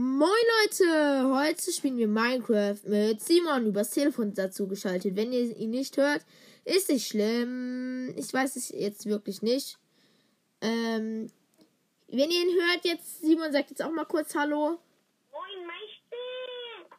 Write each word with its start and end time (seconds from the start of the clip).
Moin 0.00 0.30
Leute, 0.62 1.28
heute 1.28 1.72
spielen 1.72 1.96
wir 1.96 2.06
Minecraft 2.06 2.78
mit 2.84 3.20
Simon 3.20 3.66
übers 3.66 3.90
Telefon 3.90 4.32
dazu 4.32 4.68
geschaltet. 4.68 5.16
Wenn 5.16 5.32
ihr 5.32 5.56
ihn 5.56 5.70
nicht 5.70 5.96
hört, 5.96 6.24
ist 6.64 6.88
nicht 6.88 7.08
schlimm. 7.08 8.14
Ich 8.16 8.32
weiß 8.32 8.54
es 8.54 8.68
jetzt 8.68 9.06
wirklich 9.06 9.42
nicht. 9.42 9.76
Ähm, 10.60 11.26
wenn 12.06 12.30
ihr 12.30 12.42
ihn 12.42 12.60
hört, 12.60 12.84
jetzt 12.84 13.22
Simon 13.22 13.50
sagt 13.50 13.70
jetzt 13.70 13.82
auch 13.82 13.90
mal 13.90 14.04
kurz 14.04 14.36
Hallo. 14.36 14.78
Moin 15.32 15.66
Meister! 15.66 16.96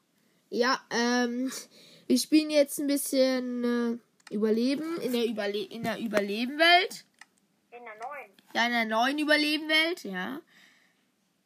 Ja, 0.50 0.82
ähm, 0.90 1.50
wir 2.08 2.18
spielen 2.18 2.50
jetzt 2.50 2.82
ein 2.82 2.88
bisschen 2.88 3.64
äh, 4.30 4.34
Überleben 4.36 4.98
in 4.98 5.14
der 5.14 5.26
Überle 5.26 5.64
in 5.64 5.84
der 5.84 6.00
Überlebenwelt. 6.02 7.06
In 7.72 7.80
der 7.82 7.96
neuen. 7.96 8.32
Ja, 8.54 8.66
in 8.66 8.74
der 8.74 8.86
neuen 8.86 9.18
Überlebenwelt, 9.20 10.04
ja. 10.04 10.42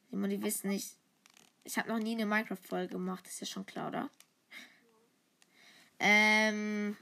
Simon, 0.09 0.31
die 0.31 0.41
wissen 0.41 0.71
nicht. 0.71 0.95
Ich 1.63 1.77
habe 1.77 1.89
noch 1.89 1.99
nie 1.99 2.13
eine 2.13 2.25
Minecraft-Folge 2.25 2.93
gemacht, 2.93 3.25
ist 3.27 3.39
ja 3.39 3.47
schon 3.47 3.65
klar, 3.65 3.87
oder? 3.89 4.09
Ähm. 5.99 6.97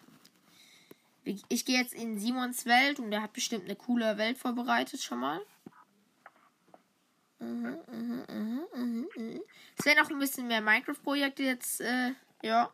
Ich 1.49 1.65
gehe 1.65 1.79
jetzt 1.79 1.93
in 1.93 2.19
Simons 2.19 2.65
Welt 2.65 2.99
und 2.99 3.11
der 3.11 3.21
hat 3.21 3.33
bestimmt 3.33 3.65
eine 3.65 3.75
coole 3.75 4.17
Welt 4.17 4.39
vorbereitet 4.39 5.01
schon 5.01 5.19
mal. 5.19 5.39
Mhm, 7.37 7.77
mhm, 7.91 8.23
mhm, 8.27 8.61
mhm, 8.73 9.09
mhm. 9.15 9.41
Es 9.77 9.85
werden 9.85 10.05
auch 10.05 10.09
ein 10.09 10.19
bisschen 10.19 10.47
mehr 10.47 10.61
Minecraft-Projekte 10.61 11.43
jetzt, 11.43 11.81
äh, 11.81 12.13
ja. 12.43 12.71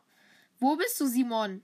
Wo 0.58 0.76
bist 0.76 1.00
du, 1.00 1.06
Simon? 1.06 1.62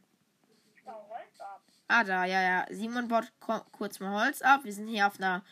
Ich 0.75 0.85
baue 0.85 1.09
Holz 1.09 1.41
ab. 1.41 1.63
Ah, 1.89 2.05
da, 2.05 2.25
ja, 2.25 2.43
ja. 2.43 2.67
Simon 2.71 3.09
baut 3.09 3.31
kurz 3.73 4.01
mal 4.01 4.25
Holz 4.25 4.41
ab. 4.41 4.65
Wir 4.65 4.73
sind 4.73 4.89
hier 4.89 5.07
auf 5.07 5.19
einer 5.19 5.45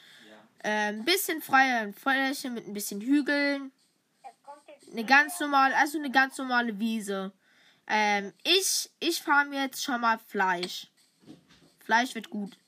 äh, 0.62 0.88
ein 0.88 1.04
bisschen 1.04 1.42
freieren 1.42 1.92
Fläche 1.92 2.50
mit 2.50 2.66
ein 2.66 2.72
bisschen 2.72 3.00
Hügeln. 3.00 3.72
Eine 4.92 5.04
ganz 5.04 5.40
normale, 5.40 5.74
also 5.76 5.98
eine 5.98 6.10
ganz 6.10 6.36
normale 6.36 6.78
Wiese. 6.78 7.32
Ähm, 7.86 8.32
ich, 8.44 8.90
ich 9.00 9.22
farm 9.22 9.52
jetzt 9.52 9.82
schon 9.82 10.00
mal 10.00 10.18
Fleisch. 10.18 10.88
Fleisch 11.80 12.14
wird 12.14 12.28
gut. 12.30 12.58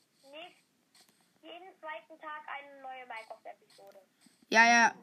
jeden 1.41 1.67
zweiten 1.79 2.19
Tag 2.19 2.41
eine 2.47 2.81
neue 2.81 3.05
Minecraft-Episode. 3.05 3.99
Ja, 4.49 4.65
ja. 4.65 4.95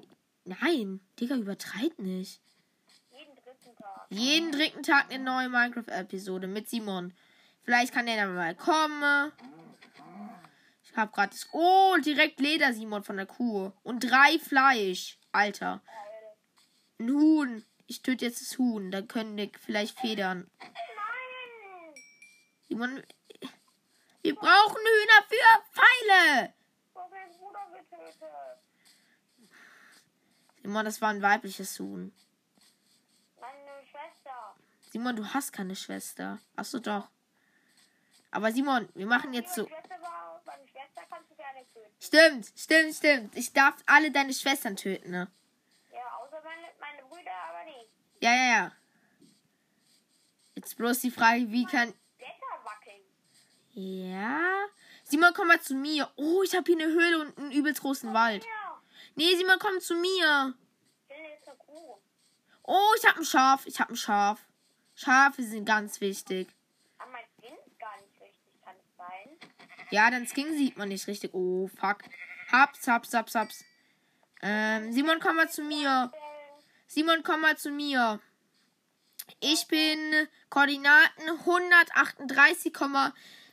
Nein, 0.44 1.00
Digga, 1.20 1.36
übertreib 1.36 1.96
nicht. 2.00 2.40
Jeden 3.12 3.36
dritten 3.36 3.76
Tag. 3.76 4.06
Jeden 4.10 4.52
dritten 4.52 4.82
Tag 4.82 5.12
eine 5.12 5.22
neue 5.22 5.48
Minecraft-Episode 5.48 6.48
mit 6.48 6.68
Simon. 6.68 7.14
Vielleicht 7.62 7.94
kann 7.94 8.06
der 8.06 8.16
dann 8.16 8.34
mal 8.34 8.56
kommen. 8.56 9.32
Ich 10.82 10.96
hab 10.96 11.12
gerade 11.12 11.30
das. 11.30 11.48
Oh, 11.52 11.96
direkt 12.04 12.40
Leder, 12.40 12.74
Simon, 12.74 13.04
von 13.04 13.16
der 13.16 13.26
Kuh. 13.26 13.70
Und 13.84 14.00
drei 14.00 14.40
Fleisch. 14.40 15.18
Alter. 15.30 15.80
Ein 17.02 17.10
Huhn. 17.10 17.64
Ich 17.88 18.02
töte 18.02 18.24
jetzt 18.24 18.40
das 18.40 18.58
Huhn. 18.58 18.90
Dann 18.92 19.08
können 19.08 19.36
wir 19.36 19.50
vielleicht 19.58 19.98
federn. 19.98 20.48
Nein! 20.60 21.94
Simon, 22.68 23.02
wir 24.22 24.34
brauchen 24.36 24.76
Hühner 24.76 25.26
für 25.28 25.62
Pfeile. 25.72 26.54
Simon, 30.62 30.84
das 30.84 31.00
war 31.02 31.08
ein 31.10 31.22
weibliches 31.22 31.80
Huhn. 31.80 32.12
Meine 33.40 33.84
Schwester. 33.84 34.54
Simon, 34.92 35.16
du 35.16 35.26
hast 35.34 35.52
keine 35.52 35.74
Schwester. 35.74 36.38
Achso, 36.54 36.78
doch. 36.78 37.08
Aber 38.30 38.52
Simon, 38.52 38.88
wir 38.94 39.06
machen 39.06 39.34
jetzt 39.34 39.56
so. 39.56 39.68
Stimmt, 41.98 42.52
stimmt, 42.56 42.94
stimmt. 42.94 43.36
Ich 43.36 43.52
darf 43.52 43.74
alle 43.86 44.12
deine 44.12 44.32
Schwestern 44.32 44.76
töten, 44.76 45.10
ne? 45.10 45.30
Ja, 45.92 46.16
außer 46.18 46.40
meine, 46.42 46.68
meine 46.80 47.02
Brüder 47.08 47.32
aber 47.48 47.64
nicht. 47.64 47.90
Ja, 48.22 48.32
ja, 48.32 48.46
ja. 48.46 48.72
Jetzt 50.54 50.76
bloß 50.76 51.00
die 51.00 51.10
Frage, 51.10 51.50
wie 51.50 51.64
kann. 51.64 51.92
Ja. 53.72 54.66
Simon, 55.02 55.32
komm 55.34 55.48
mal 55.48 55.60
zu 55.60 55.74
mir. 55.74 56.08
Oh, 56.14 56.42
ich 56.44 56.54
habe 56.54 56.64
hier 56.70 56.84
eine 56.84 56.92
Höhle 56.92 57.20
und 57.20 57.36
einen 57.36 57.50
übelst 57.50 57.80
großen 57.80 58.14
Wald. 58.14 58.44
Ja. 58.44 58.80
Nee, 59.16 59.34
Simon, 59.34 59.58
komm 59.58 59.80
zu 59.80 59.96
mir. 59.96 60.54
Oh, 62.62 62.92
ich 62.96 63.08
habe 63.08 63.18
ein 63.18 63.24
Schaf. 63.24 63.66
Ich 63.66 63.80
habe 63.80 63.92
ein 63.92 63.96
Schaf. 63.96 64.46
Schafe 64.94 65.42
sind 65.42 65.64
ganz 65.64 66.00
wichtig. 66.00 66.48
Aber 66.98 67.10
mein 67.10 67.24
Skin 67.36 67.56
ist 67.66 67.78
gar 67.80 67.96
nicht 68.02 68.20
richtig, 68.20 68.62
kann 68.64 68.76
es 68.78 68.96
sein? 68.96 69.50
Ja, 69.90 70.10
dein 70.10 70.28
Skin 70.28 70.56
sieht 70.56 70.76
man 70.76 70.90
nicht 70.90 71.08
richtig. 71.08 71.34
Oh, 71.34 71.66
fuck. 71.66 72.04
Haps, 72.52 72.86
haps, 72.86 73.14
haps, 73.14 73.34
haps. 73.34 73.64
Ähm, 74.42 74.92
Simon, 74.92 75.18
komm 75.18 75.36
mal 75.36 75.50
zu 75.50 75.64
mir. 75.64 76.12
Simon, 76.94 77.22
komm 77.22 77.40
mal 77.40 77.56
zu 77.56 77.70
mir. 77.70 78.20
Ich 79.40 79.66
bin 79.66 80.28
Koordinaten 80.50 81.26
138, 81.26 82.70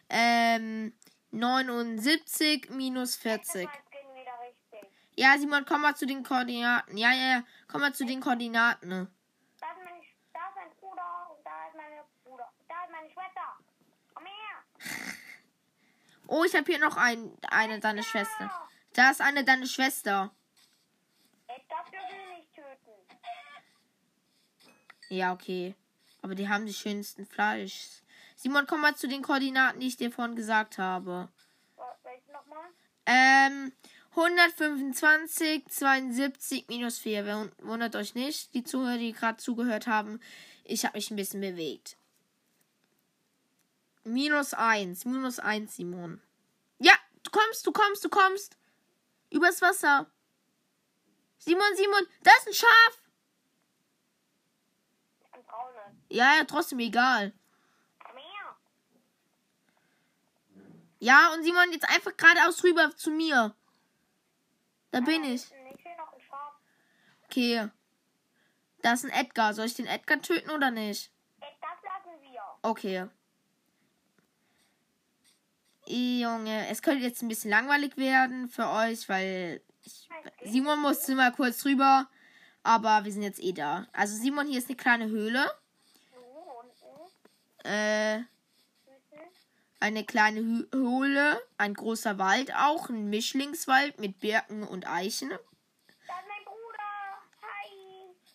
ähm, 0.09 0.93
79 1.31 2.69
minus 2.71 3.15
40. 3.15 3.63
Mein 3.63 3.73
Skin 3.73 4.13
wieder 4.13 4.33
richtig. 4.45 4.89
Ja, 5.15 5.37
Simon, 5.37 5.63
komm 5.63 5.83
mal 5.83 5.95
zu 5.95 6.05
den 6.05 6.21
Koordinaten. 6.21 6.97
Ja, 6.97 7.13
ja, 7.13 7.35
ja. 7.35 7.43
Komm 7.69 7.79
mal 7.79 7.93
zu 7.93 8.05
den 8.05 8.19
Koordinaten. 8.19 8.89
Da 8.89 9.03
ist, 9.03 9.77
mein, 9.85 10.01
da 10.33 10.39
ist 10.49 10.55
mein 10.55 10.75
Bruder 10.77 11.27
und 11.33 11.45
da 11.45 11.67
ist 11.69 11.75
meine 11.77 12.03
Bruder. 12.25 12.51
Da 12.67 12.83
ist 12.83 12.91
meine 12.91 13.09
Schwester. 13.09 13.57
Komm 14.15 14.25
her. 14.25 14.63
Oh, 16.27 16.43
ich 16.43 16.53
habe 16.55 16.65
hier 16.65 16.77
noch 16.77 16.97
ein, 16.97 17.35
eine 17.49 17.79
deine 17.79 18.03
Schwester. 18.03 18.51
Da 18.93 19.09
ist 19.09 19.21
eine 19.21 19.45
deine 19.45 19.65
Schwester. 19.65 20.35
Ey, 21.47 21.65
das 21.67 21.89
dürfen 21.89 22.17
wir 22.19 22.37
nicht 22.37 22.53
töten. 22.53 22.99
Ja, 25.09 25.33
okay. 25.33 25.75
Aber 26.21 26.35
die 26.35 26.47
haben 26.49 26.65
die 26.65 26.73
schönsten 26.73 27.25
Fleisch. 27.25 28.01
Simon, 28.35 28.67
komm 28.67 28.81
mal 28.81 28.95
zu 28.95 29.07
den 29.07 29.21
Koordinaten, 29.21 29.79
die 29.79 29.87
ich 29.87 29.97
dir 29.97 30.11
vorhin 30.11 30.35
gesagt 30.35 30.77
habe. 30.77 31.29
Welche 32.03 32.31
nochmal? 32.31 32.65
Ähm, 33.05 33.71
125, 34.15 35.67
72 35.67 36.67
minus 36.67 36.97
4. 36.99 37.25
Wer 37.25 37.35
wun- 37.37 37.51
Wundert 37.59 37.95
euch 37.95 38.15
nicht, 38.15 38.53
die 38.53 38.63
Zuhörer, 38.63 38.97
die 38.97 39.13
gerade 39.13 39.37
zugehört 39.37 39.87
haben. 39.87 40.19
Ich 40.63 40.85
habe 40.85 40.97
mich 40.97 41.09
ein 41.11 41.15
bisschen 41.15 41.41
bewegt. 41.41 41.97
Minus 44.03 44.53
1. 44.53 45.05
Minus 45.05 45.39
1, 45.39 45.75
Simon. 45.75 46.21
Ja, 46.79 46.93
du 47.23 47.31
kommst, 47.31 47.65
du 47.67 47.71
kommst, 47.71 48.03
du 48.03 48.09
kommst. 48.09 48.57
Übers 49.31 49.61
Wasser. 49.61 50.09
Simon, 51.37 51.75
Simon, 51.75 52.05
da 52.23 52.31
ist 52.39 52.47
ein 52.47 52.53
Schaf. 52.53 53.01
Ein 55.31 55.43
braunes. 55.43 55.98
Ja, 56.09 56.37
ja, 56.37 56.43
trotzdem 56.43 56.79
egal. 56.79 57.33
Ja, 60.99 61.31
und 61.33 61.43
Simon, 61.43 61.71
jetzt 61.71 61.89
einfach 61.89 62.15
geradeaus 62.17 62.63
rüber 62.63 62.93
zu 62.95 63.09
mir. 63.09 63.55
Da 64.91 64.99
bin 64.99 65.23
ich. 65.23 65.45
Okay. 67.25 67.69
Da 68.81 68.93
ist 68.93 69.05
ein 69.05 69.11
Edgar. 69.11 69.53
Soll 69.53 69.67
ich 69.67 69.75
den 69.75 69.85
Edgar 69.85 70.21
töten 70.21 70.49
oder 70.49 70.71
nicht? 70.71 71.11
Ey, 71.39 71.47
das 71.61 71.79
lassen 71.83 72.21
wir. 72.21 72.41
Okay. 72.63 73.07
Junge, 75.85 76.67
es 76.67 76.81
könnte 76.81 77.03
jetzt 77.03 77.21
ein 77.21 77.29
bisschen 77.29 77.49
langweilig 77.49 77.97
werden 77.97 78.47
für 78.49 78.67
euch, 78.69 79.07
weil 79.09 79.61
ich, 79.83 80.09
Simon 80.43 80.81
musste 80.81 81.15
mal 81.15 81.31
kurz 81.31 81.65
rüber. 81.65 82.09
Aber 82.61 83.05
wir 83.05 83.11
sind 83.11 83.23
jetzt 83.23 83.41
eh 83.41 83.53
da. 83.53 83.87
Also 83.93 84.15
Simon, 84.17 84.47
hier 84.47 84.59
ist 84.59 84.67
eine 84.67 84.75
kleine 84.75 85.07
Höhle. 85.07 85.49
Äh, 87.63 88.19
eine 89.79 90.03
kleine 90.05 90.67
Höhle. 90.73 91.41
Ein 91.57 91.73
großer 91.73 92.17
Wald 92.17 92.53
auch. 92.55 92.89
Ein 92.89 93.09
Mischlingswald 93.09 93.99
mit 93.99 94.19
Birken 94.19 94.63
und 94.63 94.87
Eichen. 94.87 95.31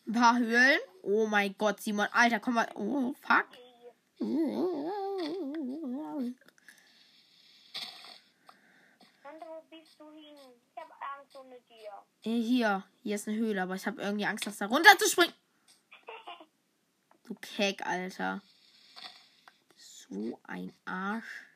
Ein 0.06 0.12
paar 0.12 0.38
Höhlen. 0.38 0.78
Oh 1.02 1.26
mein 1.26 1.56
Gott, 1.56 1.80
Simon. 1.80 2.08
Alter, 2.12 2.40
komm 2.40 2.54
mal. 2.54 2.68
Oh, 2.74 3.14
fuck. 3.22 3.46
Und 4.18 4.28
wo 9.40 9.62
bist 9.70 9.98
du 9.98 10.10
hin? 10.12 10.36
Ich 10.70 10.76
hab 10.76 10.90
Angst 11.18 11.36
ohne 11.36 11.58
dir. 11.68 12.30
Äh, 12.30 12.40
Hier, 12.40 12.84
hier 13.02 13.16
ist 13.16 13.26
eine 13.28 13.36
Höhle, 13.38 13.62
aber 13.62 13.74
ich 13.74 13.86
habe 13.86 14.00
irgendwie 14.00 14.26
Angst, 14.26 14.46
dass 14.46 14.58
da 14.58 14.66
runterzuspringen. 14.66 15.34
Du 17.26 17.34
Keck, 17.40 17.86
Alter. 17.86 18.42
So 20.08 20.38
ein 20.44 20.72
Arsch. 20.84 21.46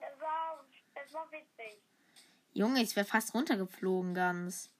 Das 0.00 0.20
war, 0.20 0.64
das 0.94 1.12
war 1.12 1.30
witzig. 1.30 1.80
Junge, 2.52 2.82
ich 2.82 2.94
wäre 2.96 3.06
fast 3.06 3.34
runtergeflogen 3.34 4.14
ganz. 4.14 4.70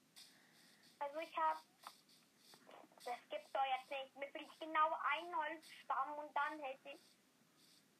Also 0.99 1.19
ich 1.19 1.37
hab, 1.37 1.61
das 3.05 3.19
gibt's 3.29 3.51
doch 3.53 3.61
jetzt 3.77 3.89
nicht. 3.89 4.17
Mir 4.17 4.27
fehlt 4.27 4.59
genau 4.59 4.97
ein 5.13 5.35
Holzstamm 5.35 6.13
und 6.17 6.35
dann 6.35 6.59
hätte 6.59 6.89
ich, 6.89 6.99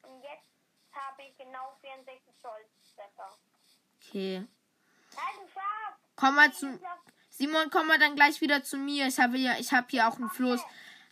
und 0.03 0.21
jetzt 0.21 0.47
habe 0.93 1.23
ich 1.23 1.37
genau 1.37 1.77
64 1.81 2.33
Holzblätter. 2.43 3.37
Okay. 4.01 4.47
Komm 6.15 6.35
mal 6.35 6.53
zu. 6.53 6.79
Simon, 7.29 7.69
komm 7.69 7.87
mal 7.87 7.99
dann 7.99 8.15
gleich 8.15 8.39
wieder 8.39 8.63
zu 8.63 8.77
mir. 8.77 9.07
Ich 9.07 9.19
habe 9.19 9.37
ja, 9.37 9.57
ich 9.59 9.73
habe 9.73 9.87
hier 9.89 10.07
auch 10.07 10.17
einen 10.17 10.29
Fluss. 10.29 10.61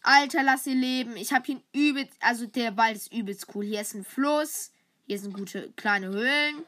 Alter, 0.04 0.44
lass 0.44 0.66
sie 0.66 0.74
leben. 0.74 1.16
Ich 1.16 1.32
habe 1.32 1.46
hier 1.46 1.56
einen 1.56 1.64
übelst, 1.72 2.14
also 2.20 2.46
der 2.46 2.76
Wald 2.76 2.98
ist 2.98 3.14
übelst 3.14 3.48
cool. 3.56 3.64
Hier 3.64 3.82
ist 3.82 3.94
ein 3.94 4.04
Fluss. 4.04 4.72
Hier 5.08 5.18
sind 5.18 5.34
gute 5.34 5.72
kleine 5.74 6.08
Höhlen. 6.08 6.66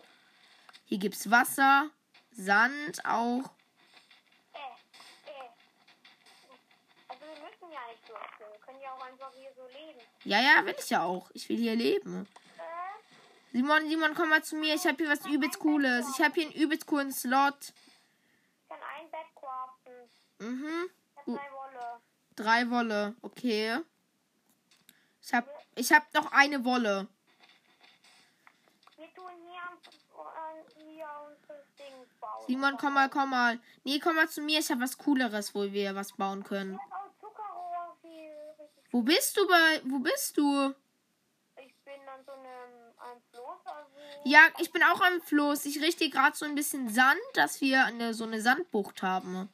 Hier 0.85 0.97
gibt's 0.99 1.29
Wasser, 1.29 1.89
Sand 2.31 3.03
auch. 3.05 3.51
Äh, 4.53 4.59
äh. 5.25 5.49
Also 7.09 7.25
ja 7.25 7.79
nicht 7.91 8.07
so 8.07 8.13
essen. 8.13 8.51
Wir 8.51 8.59
können 8.59 8.79
ja 8.81 8.91
auch 8.93 9.05
einfach 9.05 9.33
hier 9.33 9.51
so 9.53 9.67
leben. 9.67 9.99
Ja, 10.23 10.39
ja, 10.39 10.65
will 10.65 10.75
ich 10.79 10.89
ja 10.89 11.03
auch. 11.03 11.29
Ich 11.33 11.49
will 11.49 11.57
hier 11.57 11.75
leben. 11.75 12.27
Äh, 12.57 12.61
Simon, 13.51 13.89
Simon, 13.89 14.15
komm 14.15 14.29
mal 14.29 14.43
zu 14.43 14.55
mir. 14.55 14.75
Ich 14.75 14.85
habe 14.85 14.95
hier 14.97 15.09
was 15.09 15.25
übelst 15.25 15.59
cooles. 15.59 16.05
Ich 16.15 16.23
habe 16.23 16.33
hier 16.35 16.45
einen 16.45 16.53
übelst 16.53 16.85
coolen 16.85 17.11
Slot. 17.11 17.57
ich 17.59 18.69
kann 18.69 18.79
ein 18.97 19.11
Bett 19.11 19.27
craften. 19.35 20.09
Mhm. 20.39 20.89
Ich 20.89 21.17
hab 21.17 21.25
drei 21.25 21.51
Wolle. 21.51 22.01
Drei 22.35 22.69
Wolle. 22.69 23.15
Okay. 23.21 23.79
Ich 25.21 25.33
hab, 25.33 25.47
ich 25.75 25.91
hab 25.91 26.13
noch 26.13 26.31
eine 26.31 26.63
Wolle. 26.65 27.07
Wir 28.97 29.13
tun 29.13 29.31
hier, 29.47 30.85
hier 30.85 31.07
unser 31.27 31.63
Ding 31.79 32.07
bauen. 32.19 32.43
Simon, 32.47 32.77
komm 32.77 32.93
mal, 32.93 33.09
komm 33.09 33.29
mal. 33.29 33.59
Nee, 33.83 33.99
komm 33.99 34.15
mal 34.15 34.29
zu 34.29 34.41
mir. 34.41 34.59
Ich 34.59 34.69
habe 34.69 34.81
was 34.81 34.97
Cooleres, 34.97 35.55
wo 35.55 35.71
wir 35.71 35.95
was 35.95 36.13
bauen 36.13 36.43
können. 36.43 36.79
Hab. 36.79 36.95
Wo 38.95 39.01
bist 39.01 39.35
du 39.35 39.45
bei, 39.45 39.81
wo 39.83 39.99
bist 39.99 40.37
du? 40.37 40.73
Ich 41.57 41.75
bin 41.83 41.99
an 42.07 42.23
so 42.25 42.31
einem, 42.31 42.93
einem 42.97 43.21
Floß, 43.29 43.65
also. 43.65 43.91
Ja, 44.23 44.47
ich 44.59 44.71
bin 44.71 44.81
auch 44.83 45.01
am 45.01 45.21
Fluss. 45.21 45.65
Ich 45.65 45.81
richte 45.81 46.09
gerade 46.09 46.37
so 46.37 46.45
ein 46.45 46.55
bisschen 46.55 46.87
Sand, 46.87 47.19
dass 47.33 47.59
wir 47.59 47.83
eine, 47.83 48.13
so 48.13 48.23
eine 48.23 48.39
Sandbucht 48.39 49.03
haben. 49.03 49.49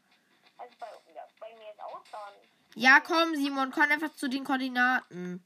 Also 0.60 0.75
bei, 0.80 0.86
ja, 1.16 1.24
bei 1.39 1.48
mir 1.56 1.72
ist 1.72 1.81
auch 1.81 2.06
Sand. 2.06 2.38
Ja, 2.75 3.00
komm, 3.00 3.35
Simon, 3.35 3.71
komm 3.71 3.83
einfach 3.83 4.13
zu 4.15 4.29
den 4.29 4.44
Koordinaten. 4.44 5.44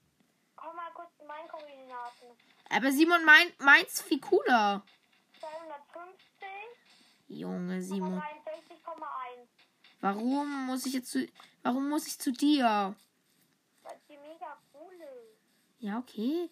Komm 0.56 0.76
mal 0.76 0.92
kurz 0.94 1.10
zu 1.18 1.26
meinen 1.26 1.48
Koordinaten. 1.48 2.28
Aber 2.70 2.92
Simon, 2.92 3.26
mein, 3.26 3.52
meins 3.60 4.02
viel 4.02 4.20
cooler. 4.20 4.84
250, 5.40 6.48
Junge, 7.28 7.82
Simon. 7.82 8.20
63,1. 8.20 9.48
Warum 10.02 10.68
muss 10.68 10.86
ich 10.86 10.94
jetzt 10.94 11.12
zu, 11.12 11.28
warum 11.64 11.90
muss 11.90 12.08
ich 12.08 12.20
zu 12.20 12.32
dir? 12.32 12.96
Weil 13.84 14.00
die 14.08 14.18
mega 14.18 14.58
cool 14.74 14.94
ist. 14.94 15.40
Ja, 15.80 15.98
okay. 15.98 16.50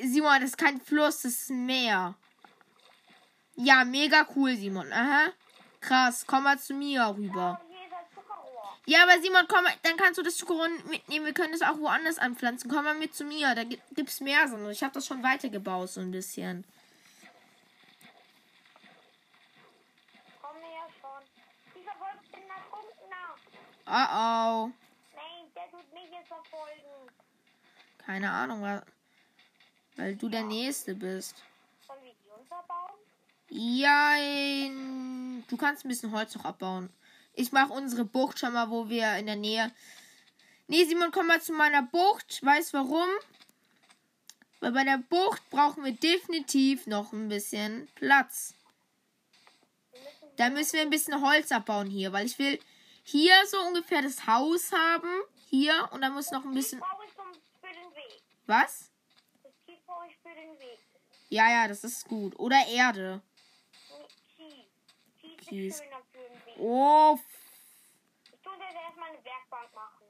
Simon, 0.00 0.40
das 0.40 0.50
ist 0.50 0.58
kein 0.58 0.80
Fluss, 0.80 1.22
das 1.22 1.32
ist 1.32 1.50
ein 1.50 1.66
Meer. 1.66 2.14
Ja, 3.56 3.84
mega 3.84 4.24
cool, 4.36 4.54
Simon. 4.54 4.92
Aha. 4.92 5.32
Krass, 5.80 6.24
komm 6.26 6.44
mal 6.44 6.58
zu 6.58 6.74
mir 6.74 7.02
rüber. 7.16 7.60
Und 7.60 7.68
hier 7.68 7.86
ist 7.86 7.92
das 7.92 8.14
Zuckerrohr. 8.14 8.77
Ja, 8.88 9.02
aber 9.02 9.20
Simon, 9.20 9.46
komm 9.48 9.66
dann 9.82 9.96
kannst 9.98 10.16
du 10.18 10.22
das 10.22 10.36
Zuckerrohr 10.38 10.66
mitnehmen. 10.88 11.26
Wir 11.26 11.34
können 11.34 11.52
es 11.52 11.60
auch 11.60 11.76
woanders 11.78 12.18
anpflanzen. 12.18 12.70
Komm 12.70 12.84
mal 12.84 12.94
mit 12.94 13.14
zu 13.14 13.24
mir, 13.24 13.54
da 13.54 13.64
gi- 13.64 13.78
gibt's 13.94 14.20
mehr 14.22 14.48
so. 14.48 14.68
Ich 14.70 14.82
habe 14.82 14.94
das 14.94 15.06
schon 15.06 15.22
weitergebaut, 15.22 15.90
so 15.90 16.00
ein 16.00 16.10
bisschen. 16.10 16.64
Komm 20.40 20.56
her 20.56 20.88
schon. 21.00 21.22
Die 21.74 21.82
verfolgt 21.84 22.34
den 22.34 22.48
Ertrunkener. 22.48 23.28
Oh 23.86 24.70
oh. 24.70 24.70
Nein, 25.14 25.52
der 25.54 25.70
tut 25.70 25.92
mich 25.92 26.10
jetzt 26.10 26.28
verfolgen. 26.28 27.12
Keine 28.06 28.30
Ahnung, 28.30 28.62
wa- 28.62 28.82
weil 29.96 30.16
du 30.16 30.30
der 30.30 30.44
Nächste 30.44 30.94
bist. 30.94 31.36
Sollen 31.86 32.00
wir 32.04 32.12
die 32.24 32.30
unterbauen? 32.40 32.94
Ja, 33.50 34.14
du 35.50 35.56
kannst 35.58 35.84
ein 35.84 35.88
bisschen 35.88 36.10
Holz 36.12 36.34
noch 36.36 36.46
abbauen. 36.46 36.88
Ich 37.38 37.52
mache 37.52 37.72
unsere 37.72 38.04
Bucht 38.04 38.40
schon 38.40 38.52
mal, 38.52 38.68
wo 38.68 38.88
wir 38.88 39.14
in 39.16 39.26
der 39.26 39.36
Nähe. 39.36 39.72
Nee, 40.66 40.84
Simon, 40.86 41.12
komm 41.12 41.28
mal 41.28 41.40
zu 41.40 41.52
meiner 41.52 41.84
Bucht. 41.84 42.44
Weißt 42.44 42.72
warum? 42.72 43.08
Weil 44.58 44.72
bei 44.72 44.82
der 44.82 44.98
Bucht 44.98 45.48
brauchen 45.48 45.84
wir 45.84 45.92
definitiv 45.92 46.88
noch 46.88 47.12
ein 47.12 47.28
bisschen 47.28 47.88
Platz. 47.94 48.54
Da 50.34 50.50
müssen 50.50 50.72
wir 50.72 50.80
ein 50.80 50.90
bisschen 50.90 51.22
Holz 51.24 51.52
abbauen 51.52 51.88
hier, 51.88 52.12
weil 52.12 52.26
ich 52.26 52.40
will 52.40 52.58
hier 53.04 53.34
so 53.46 53.60
ungefähr 53.68 54.02
das 54.02 54.26
Haus 54.26 54.72
haben. 54.72 55.08
Hier 55.48 55.88
und 55.92 56.00
dann 56.00 56.14
muss 56.14 56.32
noch 56.32 56.44
ein 56.44 56.54
bisschen. 56.54 56.82
Was? 58.46 58.90
Ja, 61.28 61.48
ja, 61.48 61.68
das 61.68 61.84
ist 61.84 62.04
gut. 62.08 62.36
Oder 62.36 62.66
Erde. 62.66 63.22
Kies. 65.48 65.80
Oh. 66.58 67.18
Ich 68.24 68.40
tue 68.42 68.52
jetzt 68.54 68.74
erstmal 68.74 69.10
eine 69.10 69.24
Werkbank 69.24 69.74
machen. 69.74 70.04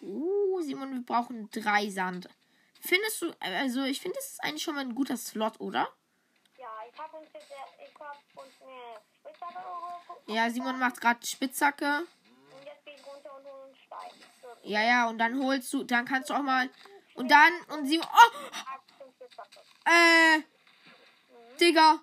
Uh, 0.00 0.60
Simon, 0.62 0.92
wir 0.92 1.02
brauchen 1.02 1.48
drei 1.50 1.88
Sand. 1.88 2.28
Findest 2.80 3.22
du, 3.22 3.32
also 3.40 3.84
ich 3.84 4.00
finde, 4.00 4.18
es 4.18 4.32
ist 4.32 4.44
eigentlich 4.44 4.62
schon 4.62 4.74
mal 4.74 4.82
ein 4.82 4.94
guter 4.94 5.16
Slot, 5.16 5.58
oder? 5.60 5.88
Ja, 6.58 6.68
ich 6.90 6.98
habe 6.98 7.16
uns 7.16 7.28
jetzt, 7.32 7.46
ich 7.46 8.00
habe 8.00 8.18
uns 8.34 8.52
eine 8.60 9.00
Spitzhacke. 9.20 9.64
Ja, 10.26 10.50
Simon 10.50 10.78
macht 10.78 11.00
gerade 11.00 11.24
Spitzhacke. 11.24 12.00
Und 12.00 12.64
jetzt 12.64 12.86
ich 12.86 13.06
runter 13.06 13.36
und 13.36 13.44
hole 13.44 13.64
einen 13.64 13.76
Stein. 13.76 14.10
So, 14.42 14.48
Ja, 14.68 14.82
ja, 14.82 15.08
und 15.08 15.18
dann 15.18 15.42
holst 15.42 15.72
du, 15.72 15.84
dann 15.84 16.04
kannst 16.04 16.28
du 16.28 16.34
auch 16.34 16.42
mal. 16.42 16.68
Und 17.14 17.30
dann, 17.30 17.52
und 17.68 17.86
Simon. 17.86 18.06
Oh! 18.12 19.88
Äh. 19.88 20.42
Digga. 21.58 22.00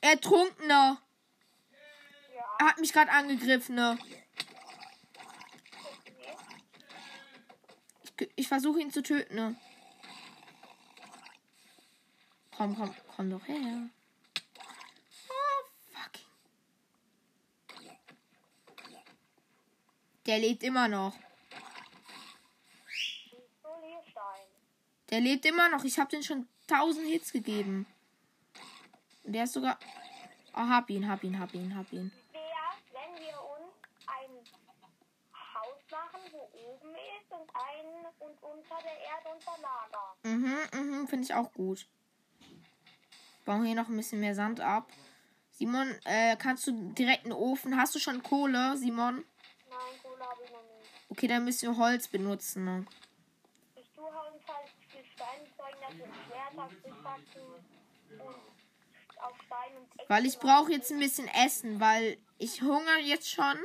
Ertrunkener. 0.00 0.98
Er 2.58 2.66
hat 2.66 2.78
mich 2.78 2.92
gerade 2.92 3.10
angegriffen, 3.10 3.74
ne? 3.74 3.98
Ich, 8.02 8.28
ich 8.36 8.48
versuche 8.48 8.80
ihn 8.80 8.92
zu 8.92 9.02
töten, 9.02 9.34
ne? 9.34 9.56
Komm, 12.56 12.76
komm, 12.76 12.94
komm 13.16 13.30
doch 13.30 13.46
her. 13.48 13.90
Oh, 15.28 15.64
fucking. 15.92 16.26
Der 20.26 20.38
lebt 20.38 20.62
immer 20.62 20.88
noch. 20.88 21.14
Der 25.10 25.20
lebt 25.20 25.44
immer 25.46 25.68
noch. 25.68 25.84
Ich 25.84 25.98
habe 25.98 26.10
den 26.10 26.22
schon 26.22 26.48
1000 26.68 27.06
Hits 27.06 27.32
gegeben. 27.32 27.86
Der 29.24 29.44
ist 29.44 29.52
sogar. 29.52 29.78
Oh, 30.54 30.68
hab 30.68 30.88
ihn, 30.90 31.08
hab 31.08 31.22
ihn, 31.24 31.38
hab 31.38 31.52
ihn, 31.54 31.76
hab 31.76 31.92
ihn. 31.92 32.12
Wäre, 32.32 32.44
wenn 32.92 33.22
wir 33.22 33.40
uns 33.42 33.74
ein 34.06 34.30
Haus 35.54 35.82
machen, 35.90 36.20
wo 36.32 36.50
oben 36.52 36.94
ist 36.94 37.23
und 37.38 37.50
ein 37.54 38.06
und 38.18 38.42
unter 38.42 38.76
der 38.82 38.98
Erde 38.98 39.28
unter 39.34 39.56
Lager. 39.60 40.16
Mhm, 40.22 40.56
mhm, 40.72 41.08
finde 41.08 41.24
ich 41.24 41.34
auch 41.34 41.52
gut. 41.52 41.86
Bauen 43.44 43.64
hier 43.64 43.74
noch 43.74 43.88
ein 43.88 43.96
bisschen 43.96 44.20
mehr 44.20 44.34
Sand 44.34 44.60
ab. 44.60 44.90
Simon, 45.50 45.94
äh, 46.04 46.36
kannst 46.36 46.66
du 46.66 46.72
direkt 46.92 47.24
einen 47.24 47.32
Ofen? 47.32 47.76
Hast 47.76 47.94
du 47.94 47.98
schon 47.98 48.22
Kohle, 48.22 48.76
Simon? 48.76 49.24
Nein, 49.68 49.78
Kohle 50.02 50.24
habe 50.24 50.42
ich 50.44 50.50
noch 50.50 50.62
nicht. 50.62 50.90
Okay, 51.08 51.28
dann 51.28 51.44
müssen 51.44 51.70
wir 51.70 51.76
Holz 51.76 52.08
benutzen. 52.08 52.64
Ne? 52.64 52.86
Ich 53.76 53.90
tue 53.94 54.04
uns 54.04 54.42
halt 54.48 54.68
viel 54.90 55.04
Stein 55.04 55.46
zeigen, 55.56 55.78
dass 55.80 55.92
ein 55.92 56.12
Schwert 56.26 56.58
auf 59.24 59.36
Stein 59.46 59.76
und 59.76 60.08
Weil 60.08 60.26
ich 60.26 60.38
brauche 60.38 60.72
jetzt 60.72 60.90
ein 60.90 60.98
bisschen 60.98 61.28
Essen, 61.28 61.80
weil 61.80 62.18
ich 62.38 62.62
hungere 62.62 63.00
jetzt 63.00 63.30
schon. 63.30 63.56